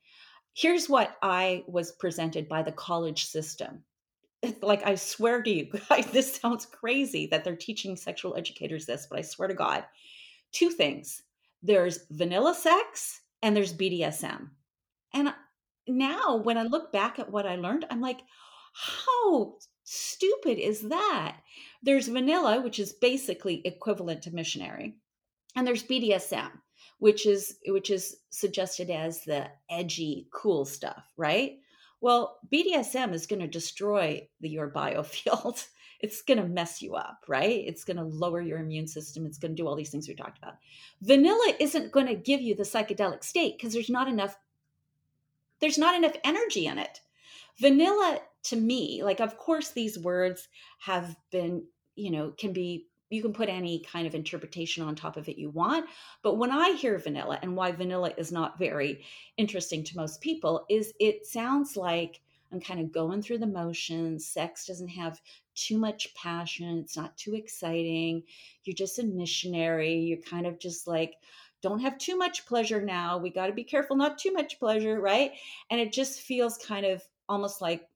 [0.54, 3.86] here's what I was presented by the college system.
[4.62, 9.08] Like, I swear to you, guys, this sounds crazy that they're teaching sexual educators this,
[9.10, 9.86] but I swear to God,
[10.52, 11.22] two things
[11.66, 14.50] there's vanilla sex and there's BDSM.
[15.14, 15.34] And
[15.88, 18.22] now, when I look back at what I learned, I'm like,
[18.74, 21.38] how stupid is that?
[21.82, 24.96] There's vanilla, which is basically equivalent to missionary
[25.56, 26.50] and there's BDSM,
[27.00, 31.60] which is which is suggested as the edgy, cool stuff, right?
[32.02, 35.66] Well, BDSM is going to destroy the, your biofield.
[36.00, 37.64] It's going to mess you up, right?
[37.66, 39.26] It's going to lower your immune system.
[39.26, 40.56] It's going to do all these things we talked about.
[41.02, 44.36] Vanilla isn't going to give you the psychedelic state because there's not enough
[45.64, 47.00] there's not enough energy in it.
[47.58, 50.50] Vanilla to me, like of course these words
[50.80, 51.64] have been,
[51.96, 55.38] you know, can be you can put any kind of interpretation on top of it
[55.38, 55.86] you want.
[56.22, 59.06] But when I hear vanilla and why vanilla is not very
[59.38, 62.20] interesting to most people is it sounds like
[62.52, 64.28] I'm kind of going through the motions.
[64.28, 65.22] Sex doesn't have
[65.56, 66.80] too much passion.
[66.80, 68.24] It's not too exciting.
[68.66, 69.96] You're just a missionary.
[69.96, 71.14] You're kind of just like,
[71.64, 73.18] don't have too much pleasure now.
[73.18, 75.32] We got to be careful, not too much pleasure, right?
[75.72, 77.88] And it just feels kind of almost like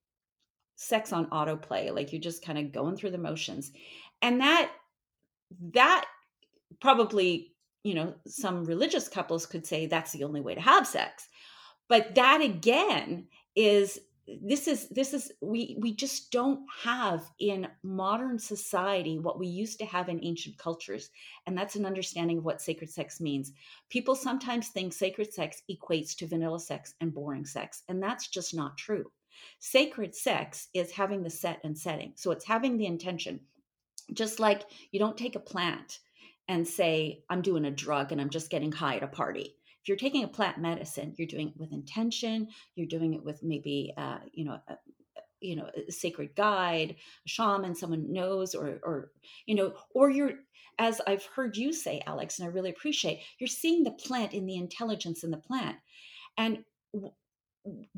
[0.78, 3.72] sex on autoplay, like you're just kind of going through the motions.
[4.24, 4.72] And that
[5.74, 6.05] that
[6.82, 7.53] probably
[7.84, 11.30] you know some religious couples could say that's the only way to have sex
[11.88, 18.38] but that again is this is this is we we just don't have in modern
[18.38, 21.09] society what we used to have in ancient cultures
[21.45, 23.53] and that's an understanding of what sacred sex means.
[23.89, 28.53] People sometimes think sacred sex equates to vanilla sex and boring sex and that's just
[28.53, 29.05] not true.
[29.59, 33.39] Sacred sex is having the set and setting so it's having the intention.
[34.13, 35.99] Just like you don't take a plant
[36.47, 39.57] and say, I'm doing a drug and I'm just getting high at a party.
[39.88, 43.93] You're taking a plant medicine, you're doing it with intention, you're doing it with maybe,
[43.97, 44.77] uh, you know, a,
[45.39, 49.11] you know, a sacred guide, a shaman, someone knows, or, or,
[49.45, 50.33] you know, or you're,
[50.79, 54.45] as I've heard you say, Alex, and I really appreciate, you're seeing the plant in
[54.45, 55.77] the intelligence in the plant.
[56.38, 56.63] And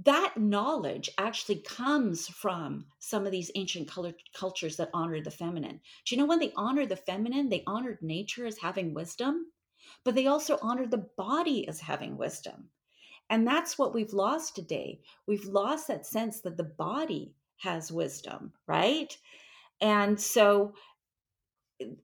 [0.03, 5.79] that knowledge actually comes from some of these ancient color, cultures that honor the feminine.
[6.05, 9.45] Do you know when they honor the feminine, they honored nature as having wisdom,
[10.03, 12.69] but they also honor the body as having wisdom.
[13.29, 15.01] And that's what we've lost today.
[15.27, 19.15] We've lost that sense that the body has wisdom, right?
[19.81, 20.73] And so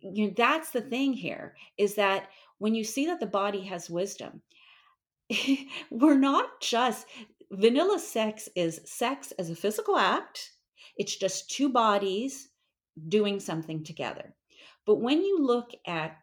[0.02, 2.30] you know, that's the thing here is that
[2.60, 4.42] when you see that the body has wisdom,
[5.92, 7.08] we're not just
[7.52, 10.52] vanilla sex is sex as a physical act.
[10.98, 12.50] It's just two bodies
[13.10, 14.36] doing something together.
[14.86, 16.18] But when you look at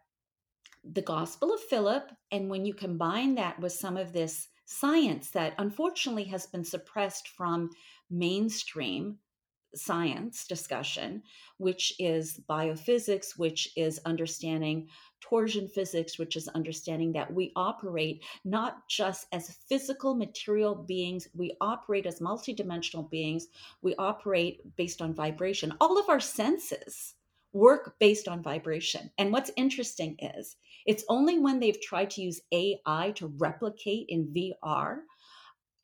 [0.83, 5.53] the Gospel of Philip, and when you combine that with some of this science that
[5.57, 7.69] unfortunately has been suppressed from
[8.09, 9.17] mainstream
[9.75, 11.23] science discussion,
[11.57, 14.87] which is biophysics, which is understanding
[15.19, 21.55] torsion physics, which is understanding that we operate not just as physical material beings, we
[21.61, 23.47] operate as multidimensional beings,
[23.81, 25.73] we operate based on vibration.
[25.81, 27.15] All of our senses
[27.53, 29.11] work based on vibration.
[29.17, 30.55] And what's interesting is
[30.85, 34.99] it's only when they've tried to use AI to replicate in VR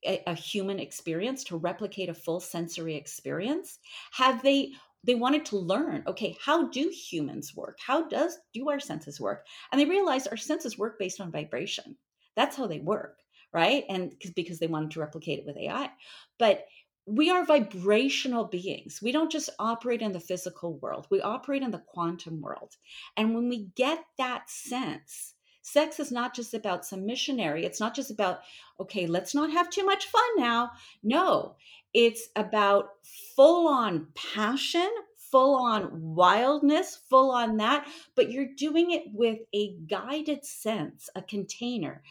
[0.06, 3.80] a, a, human experience to replicate a full sensory experience
[4.12, 4.72] have they
[5.04, 7.78] they wanted to learn okay how do humans work?
[7.86, 9.46] How does do our senses work?
[9.72, 11.98] And they realized our senses work based on vibration.
[12.36, 13.18] That's how they work
[13.52, 13.84] right?
[13.90, 15.90] And because they wanted to replicate it with ai
[16.38, 16.66] but
[17.10, 19.00] we are vibrational beings.
[19.02, 21.08] We don't just operate in the physical world.
[21.10, 22.76] We operate in the quantum world.
[23.18, 27.94] And when we get that sense sex is not just about some missionary it's not
[27.94, 28.40] just about
[28.80, 30.72] okay let's not have too much fun now.
[31.04, 31.58] No
[31.94, 32.90] it's about
[33.36, 39.76] full on passion, full on wildness, full on that, but you're doing it with a
[39.88, 42.04] guided sense, a container,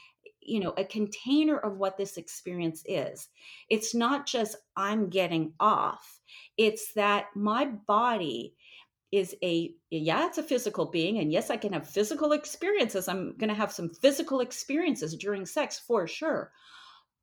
[0.49, 3.29] you know, a container of what this experience is.
[3.69, 6.21] It's not just I'm getting off,
[6.57, 8.55] it's that my body
[9.11, 13.09] is a yeah it's a physical being and yes i can have physical experiences.
[13.09, 16.53] I'm going to have some physical experiences during sex for sure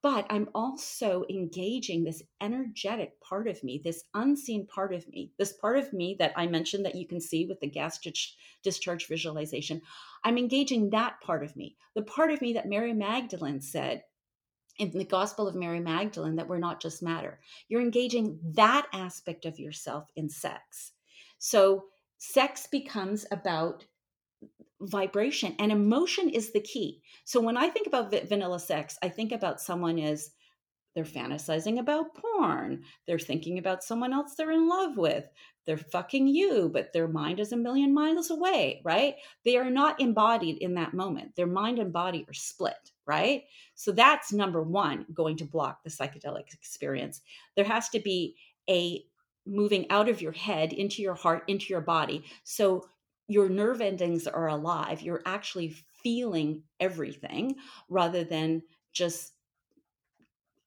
[0.06, 5.54] but I'm also engaging this energetic part of me, this unseen part of me, this
[5.54, 8.00] part of me that I mentioned that you can see with the gas
[8.62, 9.82] discharge visualization.
[10.24, 14.04] I'm engaging that part of me, the part of me that Mary Magdalene said
[14.78, 17.40] in the Gospel of Mary Magdalene that we're not just matter.
[17.68, 20.92] You're engaging that aspect of yourself in sex.
[21.40, 21.86] So
[22.20, 23.86] sex becomes about
[24.82, 27.02] vibration and emotion is the key.
[27.24, 30.32] So when I think about vanilla sex, I think about someone as
[30.96, 32.84] they're fantasizing about porn.
[33.06, 35.26] They're thinking about someone else they're in love with.
[35.66, 39.16] They're fucking you, but their mind is a million miles away, right?
[39.44, 41.36] They are not embodied in that moment.
[41.36, 43.44] Their mind and body are split, right?
[43.74, 47.22] So that's number one, going to block the psychedelic experience.
[47.56, 48.38] There has to be
[48.70, 49.04] a
[49.46, 52.24] moving out of your head into your heart, into your body.
[52.44, 52.86] So
[53.28, 55.02] your nerve endings are alive.
[55.02, 55.70] You're actually
[56.04, 57.56] feeling everything
[57.90, 58.62] rather than
[58.94, 59.34] just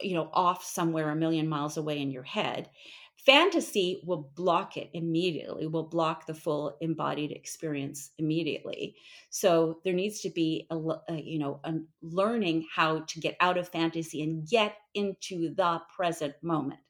[0.00, 2.70] you know off somewhere a million miles away in your head
[3.16, 8.96] fantasy will block it immediately will block the full embodied experience immediately
[9.30, 10.76] so there needs to be a,
[11.08, 15.80] a, you know a learning how to get out of fantasy and get into the
[15.94, 16.80] present moment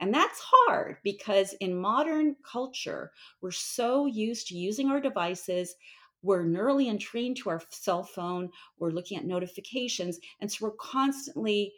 [0.00, 5.74] and that's hard because in modern culture, we're so used to using our devices.
[6.22, 8.50] We're neurally entrained to our cell phone.
[8.78, 10.18] We're looking at notifications.
[10.40, 11.72] And so we're constantly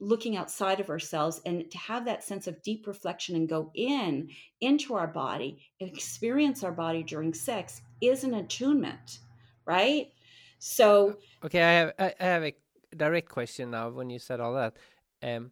[0.00, 4.28] looking outside of ourselves and to have that sense of deep reflection and go in
[4.60, 9.18] into our body experience our body during sex is an attunement
[9.66, 10.12] right
[10.60, 12.54] so okay i have i have a
[12.96, 14.76] direct question now when you said all that
[15.24, 15.50] um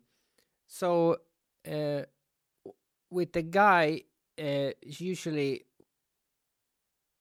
[0.68, 1.16] so
[1.66, 2.02] uh,
[3.10, 4.02] with the guy,
[4.38, 5.64] uh, usually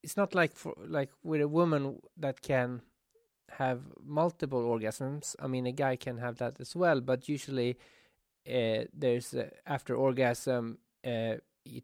[0.04, 2.82] it's not like for like with a woman that can
[3.58, 5.36] have multiple orgasms.
[5.40, 7.78] I mean, a guy can have that as well, but usually
[8.48, 9.34] uh, there's
[9.66, 11.36] after orgasm uh,
[11.66, 11.84] it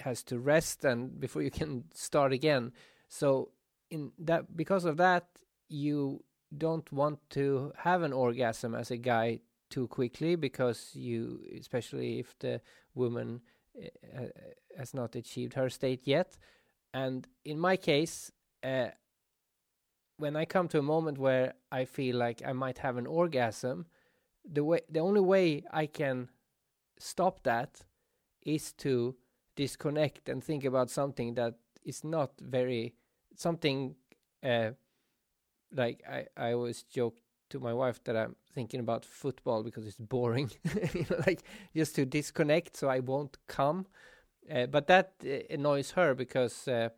[0.00, 2.72] has to rest and before you can start again.
[3.08, 3.50] So
[3.90, 5.26] in that because of that,
[5.68, 6.22] you
[6.56, 9.40] don't want to have an orgasm as a guy
[9.70, 12.60] too quickly because you, especially if the
[12.94, 13.40] woman
[13.76, 14.26] uh,
[14.76, 16.36] has not achieved her state yet.
[16.94, 18.30] And in my case,
[18.62, 18.88] uh,
[20.18, 23.86] when I come to a moment where I feel like I might have an orgasm,
[24.44, 26.28] the way the only way I can
[26.98, 27.84] stop that
[28.42, 29.16] is to
[29.56, 31.54] disconnect and think about something that
[31.84, 32.94] is not very
[33.34, 33.96] something
[34.42, 34.70] uh,
[35.72, 37.18] like I I always joke
[37.50, 40.50] to my wife that I'm thinking about football because it's boring,
[40.94, 41.42] you know, like
[41.74, 43.86] just to disconnect so I won't come.
[44.50, 46.90] Uh, but that uh, annoys her because uh,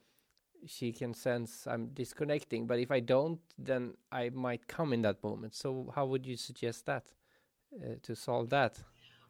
[0.66, 2.66] she can sense I'm disconnecting.
[2.66, 5.54] But if I don't, then I might come in that moment.
[5.54, 7.04] So how would you suggest that
[7.74, 8.78] uh, to solve that?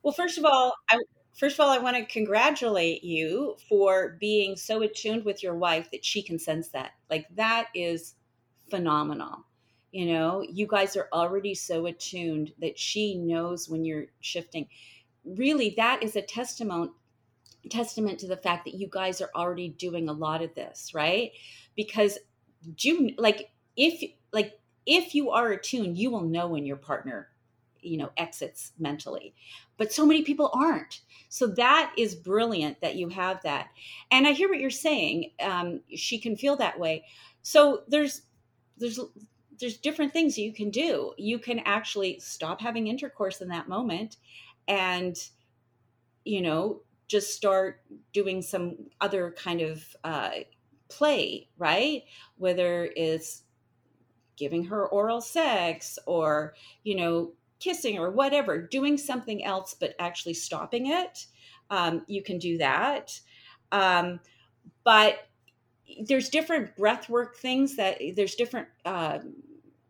[0.02, 0.98] Well, first of all, I
[1.38, 5.90] first of all I want to congratulate you for being so attuned with your wife
[5.92, 6.92] that she can sense that.
[7.10, 8.14] Like that is
[8.70, 9.47] phenomenal
[9.98, 14.68] you know you guys are already so attuned that she knows when you're shifting.
[15.24, 16.92] Really that is a testament
[17.68, 21.32] testament to the fact that you guys are already doing a lot of this right?
[21.74, 22.16] Because
[22.76, 27.30] do like if like if you are attuned you will know when your partner
[27.80, 29.34] you know exits mentally.
[29.78, 31.00] But so many people aren't.
[31.28, 33.70] So that is brilliant that you have that.
[34.12, 37.04] And i hear what you're saying um, she can feel that way.
[37.42, 38.22] So there's
[38.76, 39.00] there's
[39.60, 41.12] there's different things you can do.
[41.16, 44.16] You can actually stop having intercourse in that moment
[44.66, 45.16] and
[46.24, 47.80] you know just start
[48.12, 50.30] doing some other kind of uh,
[50.88, 52.04] play, right?
[52.36, 53.42] Whether it's
[54.36, 56.54] giving her oral sex or,
[56.84, 61.26] you know, kissing or whatever, doing something else, but actually stopping it.
[61.70, 63.18] Um, you can do that.
[63.72, 64.20] Um,
[64.84, 65.28] but
[66.04, 69.18] there's different breath work things that there's different uh,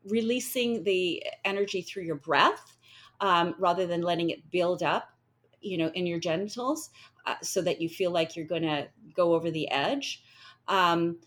[0.09, 2.77] releasing the energy through your breath
[3.21, 5.13] um, rather than letting it build up
[5.61, 6.91] you know in your genitals
[7.27, 10.23] uh, so that you feel like you're going to go over the edge
[10.69, 11.19] um,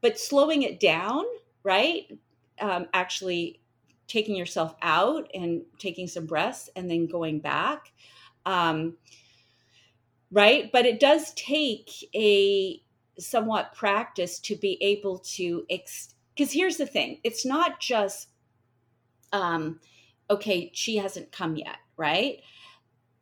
[0.00, 1.24] but slowing it down
[1.62, 2.18] right
[2.60, 3.60] um, actually
[4.06, 7.92] taking yourself out and taking some breaths and then going back
[8.46, 8.96] um,
[10.30, 10.70] right?
[10.72, 12.82] But it does take a
[13.18, 15.64] somewhat practice to be able to
[16.34, 18.28] because here's the thing it's not just
[19.32, 19.80] um
[20.28, 22.40] okay she hasn't come yet right?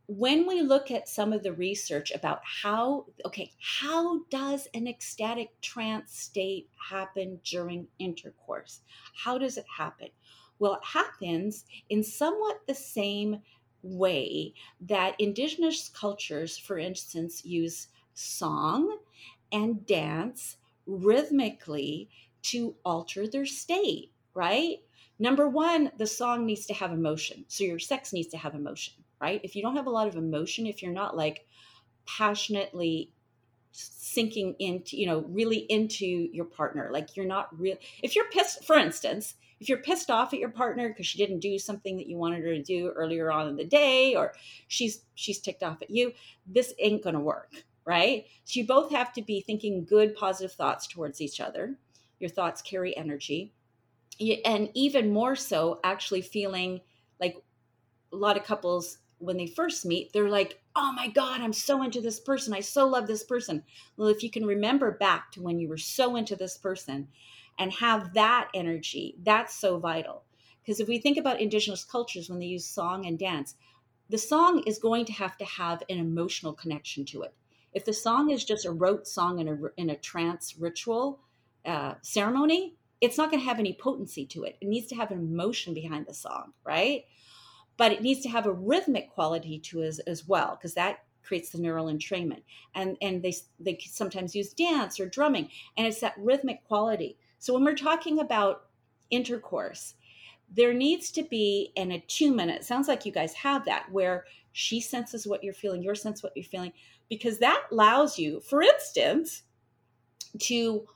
[0.06, 5.60] When we look at some of the research about how okay how does an ecstatic
[5.60, 8.80] trance state happen during intercourse?
[9.14, 10.09] How does it happen?
[10.60, 13.43] Well it happens in somewhat the same
[13.82, 18.98] way that indigenous cultures for instance use song
[19.52, 20.56] and dance
[20.86, 22.09] rhythmically
[22.51, 24.79] to alter their state, right?
[25.19, 27.45] Number one, the song needs to have emotion.
[27.49, 29.41] So your sex needs to have emotion, right?
[29.43, 31.47] If you don't have a lot of emotion, if you're not like
[32.07, 33.11] passionately
[33.73, 38.65] sinking into, you know, really into your partner, like you're not real, if you're pissed,
[38.65, 42.07] for instance, if you're pissed off at your partner because she didn't do something that
[42.07, 44.33] you wanted her to do earlier on in the day or
[44.69, 46.12] she's she's ticked off at you
[46.47, 47.53] this ain't gonna work
[47.89, 48.27] right?
[48.45, 51.75] So you both have to be thinking good, positive thoughts towards each other.
[52.19, 53.53] Your thoughts carry energy.
[54.45, 56.81] And even more so, actually feeling
[57.20, 57.36] like
[58.12, 61.82] a lot of couples, when they first meet, they're like, oh my God, I'm so
[61.82, 62.55] into this person.
[62.55, 63.62] I so love this person.
[63.97, 67.09] Well, if you can remember back to when you were so into this person
[67.59, 70.24] and have that energy, that's so vital.
[70.62, 73.57] Because if we think about indigenous cultures, when they use song and dance,
[74.09, 77.35] the song is going to have to have an emotional connection to it
[77.73, 81.20] if the song is just a rote song in a, in a trance ritual
[81.69, 84.57] uh, ceremony, it's not going to have any potency to it.
[84.61, 87.05] It needs to have an emotion behind the song, right?
[87.77, 91.05] But it needs to have a rhythmic quality to it as, as well, because that
[91.23, 92.43] creates the neural entrainment.
[92.74, 97.19] And and they they sometimes use dance or drumming, and it's that rhythmic quality.
[97.39, 98.65] So when we're talking about
[99.11, 99.95] intercourse,
[100.51, 102.51] there needs to be an attunement.
[102.51, 106.23] It sounds like you guys have that, where she senses what you're feeling, your sense
[106.23, 106.73] what you're feeling,
[107.09, 109.43] because that allows you, for instance,
[110.40, 110.89] to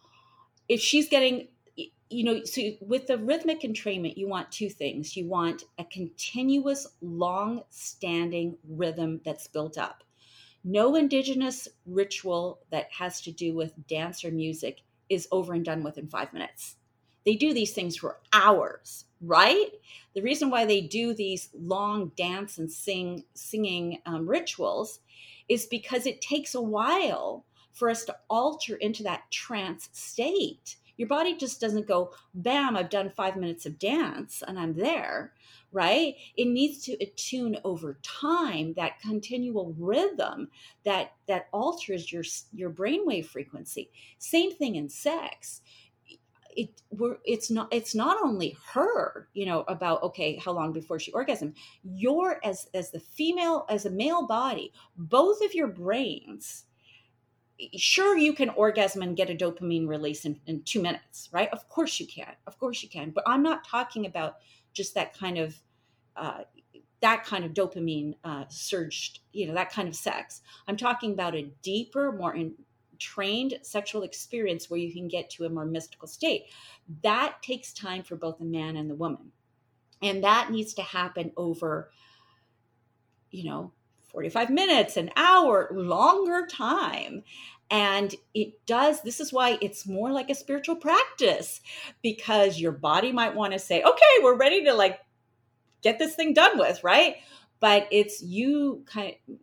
[0.68, 1.48] if she's getting
[2.10, 5.16] you know so with the rhythmic entrainment you want two things.
[5.16, 10.04] You want a continuous long standing rhythm that's built up.
[10.64, 15.82] No indigenous ritual that has to do with dance or music is over and done
[15.82, 16.76] with in 5 minutes.
[17.24, 19.68] They do these things for hours right?
[20.14, 25.00] The reason why they do these long dance and sing singing um, rituals
[25.48, 30.76] is because it takes a while for us to alter into that trance state.
[30.96, 35.32] Your body just doesn't go, bam, I've done five minutes of dance and I'm there,
[35.72, 36.14] right?
[36.36, 40.48] It needs to attune over time that continual rhythm
[40.84, 43.90] that that alters your your brainwave frequency.
[44.18, 45.62] Same thing in sex
[46.56, 50.98] it we're it's not it's not only her you know about okay how long before
[50.98, 56.64] she orgasm you're as as the female as a male body both of your brains
[57.76, 61.68] sure you can orgasm and get a dopamine release in, in two minutes right of
[61.68, 64.36] course you can of course you can but i'm not talking about
[64.72, 65.54] just that kind of
[66.16, 66.42] uh,
[67.00, 71.34] that kind of dopamine uh, surged you know that kind of sex i'm talking about
[71.34, 72.54] a deeper more in,
[73.02, 76.44] trained sexual experience where you can get to a more mystical state.
[77.02, 79.32] That takes time for both the man and the woman.
[80.02, 81.90] And that needs to happen over,
[83.30, 83.72] you know,
[84.12, 87.24] 45 minutes, an hour, longer time.
[87.70, 91.60] And it does, this is why it's more like a spiritual practice
[92.02, 95.00] because your body might want to say, okay, we're ready to like
[95.80, 97.16] get this thing done with, right?
[97.60, 99.36] But it's you kind of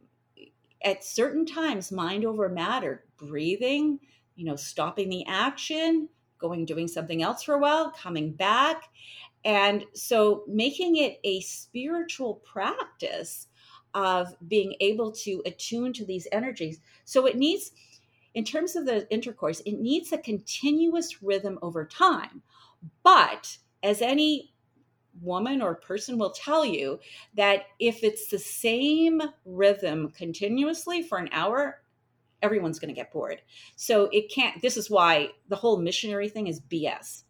[0.83, 3.99] at certain times, mind over matter, breathing,
[4.35, 8.83] you know, stopping the action, going doing something else for a while, coming back.
[9.43, 13.47] And so making it a spiritual practice
[13.93, 16.79] of being able to attune to these energies.
[17.05, 17.71] So it needs,
[18.33, 22.41] in terms of the intercourse, it needs a continuous rhythm over time.
[23.03, 24.53] But as any
[25.21, 26.99] woman or person will tell you
[27.35, 31.81] that if it's the same rhythm continuously for an hour,
[32.41, 33.41] everyone's going to get bored.
[33.75, 37.23] So it can't, this is why the whole missionary thing is BS.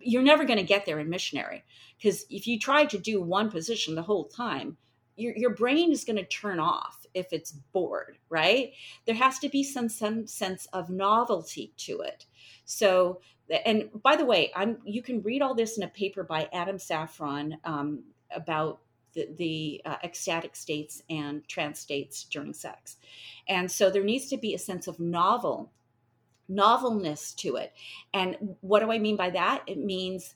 [0.00, 1.64] You're never going to get there in missionary
[1.96, 4.76] because if you try to do one position the whole time,
[5.18, 8.72] your, your brain is going to turn off if it's bored, right?
[9.06, 12.26] There has to be some, some sense of novelty to it.
[12.64, 13.20] So
[13.64, 16.76] and by the way, I'm you can read all this in a paper by Adam
[16.76, 18.80] Safron um, about
[19.14, 22.96] the, the uh, ecstatic states and trance states during sex,
[23.48, 25.72] and so there needs to be a sense of novel
[26.50, 27.74] novelness to it.
[28.14, 29.62] And what do I mean by that?
[29.66, 30.34] It means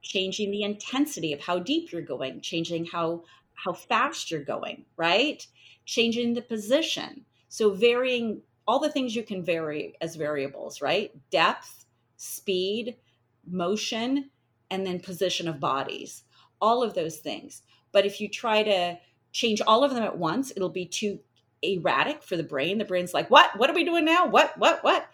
[0.00, 3.24] changing the intensity of how deep you're going, changing how
[3.62, 5.46] how fast you're going, right?
[5.84, 7.24] Changing the position.
[7.48, 11.12] So varying all the things you can vary as variables, right?
[11.30, 11.84] Depth,
[12.16, 12.96] speed,
[13.46, 14.30] motion,
[14.70, 16.24] and then position of bodies.
[16.60, 17.62] All of those things.
[17.92, 18.98] But if you try to
[19.32, 21.20] change all of them at once, it'll be too
[21.62, 22.78] erratic for the brain.
[22.78, 23.56] The brain's like, "What?
[23.58, 24.26] What are we doing now?
[24.26, 24.58] What?
[24.58, 24.82] What?
[24.82, 25.08] What?"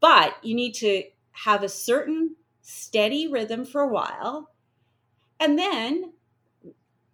[0.00, 4.50] But you need to have a certain steady rhythm for a while.
[5.40, 6.12] And then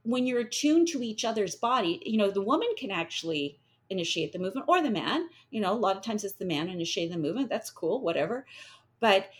[0.04, 3.58] when you're attuned to each other's body, you know, the woman can actually
[3.90, 5.28] initiate the movement or the man.
[5.50, 7.48] You know, a lot of times it's the man initiating the movement.
[7.48, 8.46] That's cool, whatever.
[9.00, 9.30] But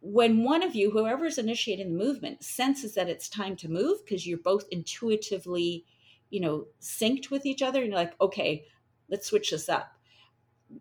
[0.00, 4.26] when one of you, whoever's initiating the movement, senses that it's time to move because
[4.26, 5.84] you're both intuitively,
[6.30, 8.66] you know, synced with each other, and you're like, okay,
[9.08, 9.96] let's switch this up.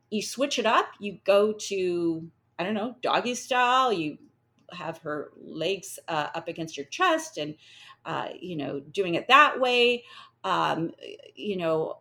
[0.09, 2.29] You switch it up, you go to,
[2.59, 4.17] I don't know, doggy style, you
[4.71, 7.55] have her legs uh, up against your chest and,
[8.05, 10.03] uh, you know, doing it that way.
[10.43, 10.91] Um,
[11.35, 11.97] you know,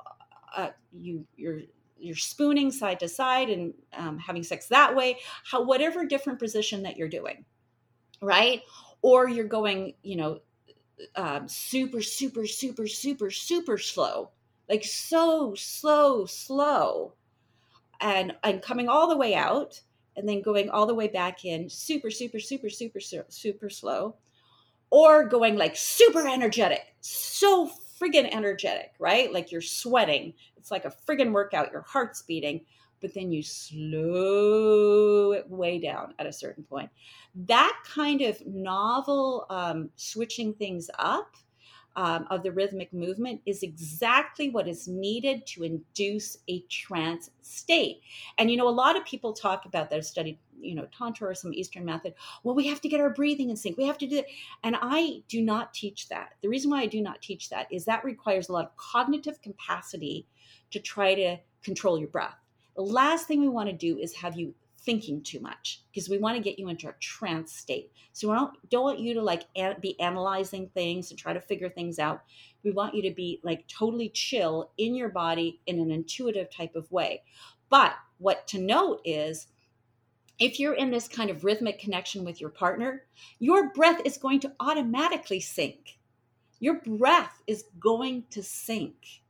[0.56, 1.60] uh, you you're
[1.98, 6.82] you're spooning side to side and um, having sex that way how whatever different position
[6.82, 7.44] that you're doing
[8.20, 8.62] right
[9.02, 10.40] or you're going you know
[11.16, 14.30] um, super super super super super slow
[14.68, 17.14] like so slow slow
[18.00, 19.80] and and coming all the way out
[20.16, 24.16] and then going all the way back in super super super super super slow
[24.92, 27.70] or going like super energetic so
[28.00, 29.32] friggin' energetic, right?
[29.32, 30.34] Like you're sweating.
[30.56, 31.72] It's like a friggin' workout.
[31.72, 32.64] Your heart's beating,
[33.00, 36.90] but then you slow it way down at a certain point.
[37.34, 41.36] That kind of novel um, switching things up
[41.96, 48.00] um, of the rhythmic movement is exactly what is needed to induce a trance state.
[48.38, 49.96] And you know, a lot of people talk about that.
[49.96, 52.14] I've studied, you know, Tantra or some Eastern method.
[52.42, 53.76] Well, we have to get our breathing in sync.
[53.76, 54.26] We have to do it.
[54.62, 56.30] And I do not teach that.
[56.42, 59.40] The reason why I do not teach that is that requires a lot of cognitive
[59.42, 60.26] capacity
[60.70, 62.36] to try to control your breath.
[62.76, 66.18] The last thing we want to do is have you thinking too much because we
[66.18, 67.92] want to get you into a trance state.
[68.12, 69.44] So we don't don't want you to like
[69.80, 72.22] be analyzing things and try to figure things out.
[72.64, 76.74] We want you to be like totally chill in your body in an intuitive type
[76.74, 77.22] of way.
[77.68, 79.48] But what to note is
[80.38, 83.04] if you're in this kind of rhythmic connection with your partner,
[83.38, 85.98] your breath is going to automatically sync.
[86.58, 89.22] Your breath is going to sync.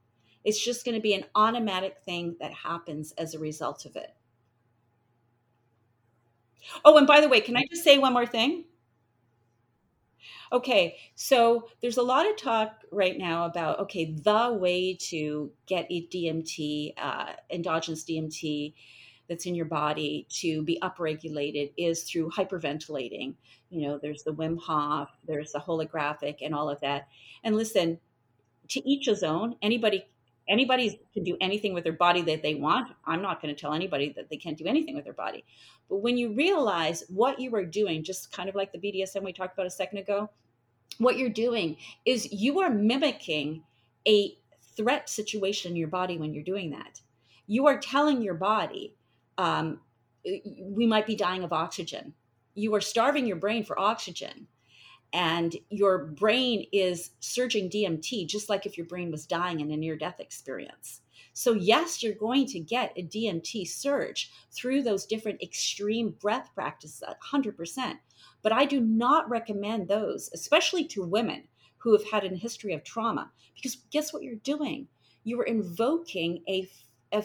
[0.44, 4.14] It's just going to be an automatic thing that happens as a result of it.
[6.84, 8.64] Oh, and by the way, can I just say one more thing?
[10.52, 15.86] Okay, so there's a lot of talk right now about okay, the way to get
[15.90, 18.74] a DMT, uh, endogenous DMT,
[19.28, 23.34] that's in your body to be upregulated is through hyperventilating.
[23.70, 27.08] You know, there's the Wim Hof, there's the holotropic, and all of that.
[27.44, 27.98] And listen,
[28.68, 29.56] to each his own.
[29.62, 30.04] Anybody
[30.48, 32.92] anybody can do anything with their body that they want.
[33.06, 35.44] I'm not going to tell anybody that they can't do anything with their body.
[35.88, 39.32] But when you realize what you are doing, just kind of like the BDSM we
[39.32, 40.30] talked about a second ago,
[40.98, 43.62] what you're doing is you are mimicking
[44.06, 44.36] a
[44.76, 47.00] threat situation in your body when you're doing that.
[47.46, 48.94] You are telling your body,
[49.38, 49.80] um,
[50.24, 52.14] we might be dying of oxygen.
[52.54, 54.46] You are starving your brain for oxygen
[55.12, 59.76] and your brain is surging DMT, just like if your brain was dying in a
[59.76, 61.02] near death experience.
[61.34, 67.02] So, yes, you're going to get a DMT surge through those different extreme breath practices,
[67.32, 67.94] 100%.
[68.42, 71.44] But I do not recommend those, especially to women
[71.78, 74.88] who have had a history of trauma, because guess what you're doing?
[75.24, 76.68] You are invoking a,
[77.12, 77.24] a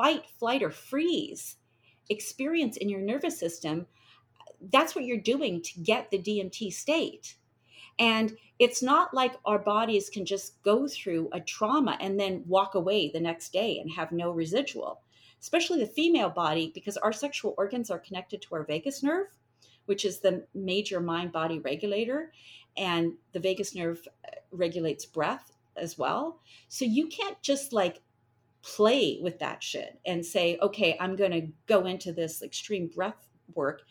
[0.00, 1.56] fight, flight, or freeze
[2.08, 3.86] experience in your nervous system
[4.60, 7.36] that's what you're doing to get the DMT state.
[7.98, 12.74] And it's not like our bodies can just go through a trauma and then walk
[12.74, 15.00] away the next day and have no residual,
[15.40, 19.28] especially the female body, because our sexual organs are connected to our vagus nerve,
[19.86, 22.32] which is the major mind body regulator.
[22.76, 26.40] And the vagus nerve uh, regulates breath as well.
[26.68, 28.00] So you can't just like
[28.62, 33.28] play with that shit and say, okay, I'm going to go into this extreme breath
[33.54, 33.82] work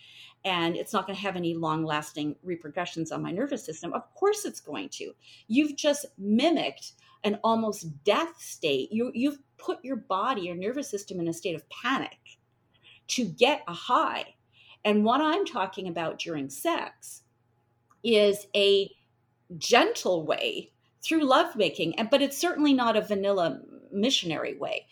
[0.46, 3.94] and it's not going to have any long lasting repercussions on my nervous system.
[3.94, 5.14] Of course, it's going to.
[5.48, 6.94] You've just mimicked
[7.24, 8.92] an almost death state.
[8.92, 12.18] You, you've put your body, your nervous system in a state of panic
[13.10, 14.36] to get a high.
[14.86, 17.24] And what I'm talking about during sex
[18.04, 18.90] is a
[19.58, 20.72] gentle way
[21.02, 23.60] through lovemaking, but it's certainly not a vanilla
[23.92, 24.88] missionary way.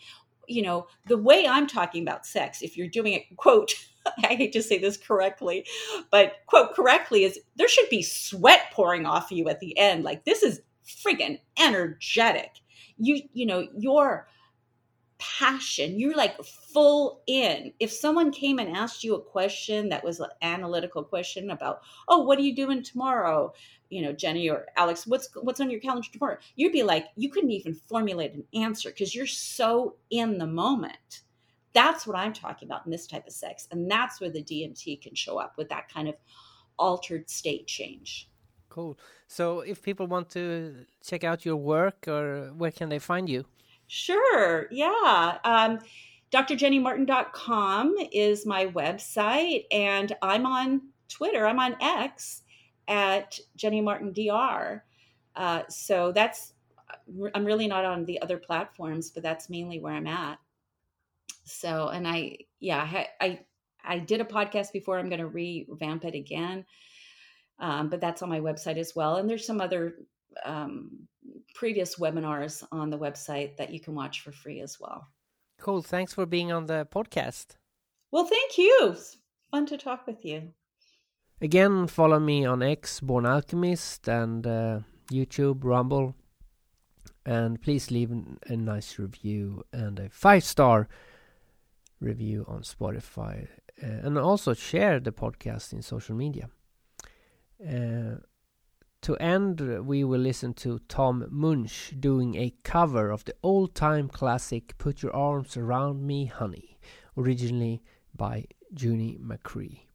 [0.46, 3.74] You know, the way I'm talking about sex, if you're doing it, quote,
[4.24, 5.66] I hate to say this correctly,
[6.10, 10.04] but quote correctly is there should be sweat pouring off you at the end.
[10.04, 12.50] Like this is friggin' energetic.
[12.96, 14.28] You you know, your
[15.18, 15.98] passion.
[15.98, 17.72] You're like full in.
[17.80, 22.18] If someone came and asked you a question that was an analytical question about, oh,
[22.22, 23.52] what are you doing tomorrow?
[23.90, 26.38] You know, Jenny or Alex, what's what's on your calendar tomorrow?
[26.56, 31.22] You'd be like, you couldn't even formulate an answer because you're so in the moment.
[31.72, 33.68] That's what I'm talking about in this type of sex.
[33.70, 36.16] And that's where the DMT can show up with that kind of
[36.78, 38.28] altered state change.
[38.68, 38.98] Cool.
[39.26, 43.44] So if people want to check out your work or where can they find you?
[43.86, 44.68] Sure.
[44.70, 45.38] Yeah.
[45.44, 45.78] Um,
[46.30, 51.46] drjennymartin.com is my website, and I'm on Twitter.
[51.46, 52.42] I'm on X
[52.88, 54.84] at Jenny Martin Dr.
[55.36, 56.54] Uh, so that's
[57.34, 60.38] I'm really not on the other platforms, but that's mainly where I'm at.
[61.44, 63.40] So, and I, yeah, I, I,
[63.84, 64.98] I did a podcast before.
[64.98, 66.64] I'm going to revamp it again,
[67.58, 69.16] um, but that's on my website as well.
[69.16, 69.96] And there's some other
[70.44, 71.08] um,
[71.54, 75.06] previous webinars on the website that you can watch for free as well.
[75.58, 75.82] Cool.
[75.82, 77.56] Thanks for being on the podcast.
[78.10, 78.90] Well, thank you.
[78.92, 79.16] It's
[79.50, 80.52] fun to talk with you.
[81.40, 84.80] Again, follow me on X, Born Alchemist, and uh,
[85.12, 86.16] YouTube, Rumble.
[87.24, 88.10] And please leave
[88.46, 90.88] a nice review and a five star
[92.00, 93.46] review on Spotify.
[93.80, 96.48] Uh, and also share the podcast in social media.
[97.64, 98.16] Uh,
[99.02, 104.08] to end, we will listen to Tom Munch doing a cover of the old time
[104.08, 106.80] classic Put Your Arms Around Me, Honey,
[107.16, 107.80] originally
[108.12, 108.46] by
[108.76, 109.87] Junie McCree.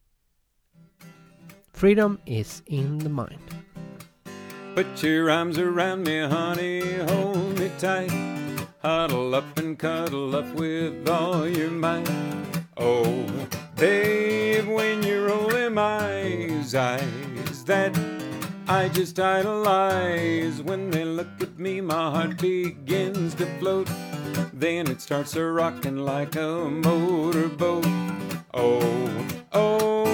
[1.74, 3.40] Freedom is in the mind.
[4.76, 8.12] Put your arms around me, honey, hold me tight.
[8.78, 12.08] Huddle up and cuddle up with all your might.
[12.76, 13.26] Oh,
[13.76, 16.22] babe, when you're rolling my
[16.70, 17.92] eyes, that
[18.68, 21.80] I just idolize when they look at me.
[21.80, 23.90] My heart begins to float.
[24.52, 27.84] Then it starts a rocking like a motorboat.
[28.54, 30.13] Oh, oh,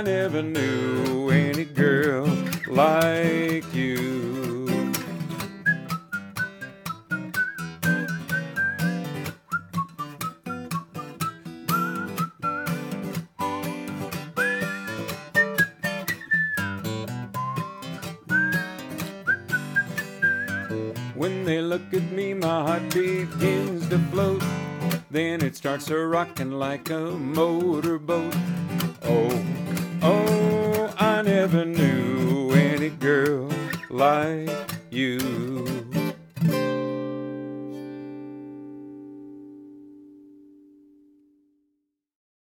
[0.00, 2.24] I never knew any girl
[2.66, 4.66] like you.
[21.14, 24.42] When they look at me, my heart begins to float.
[25.10, 28.34] Then it starts a rocking like a motorboat.
[29.02, 29.59] Oh,
[30.02, 33.50] oh, I never knew any girl
[33.88, 34.50] like
[34.90, 35.89] you.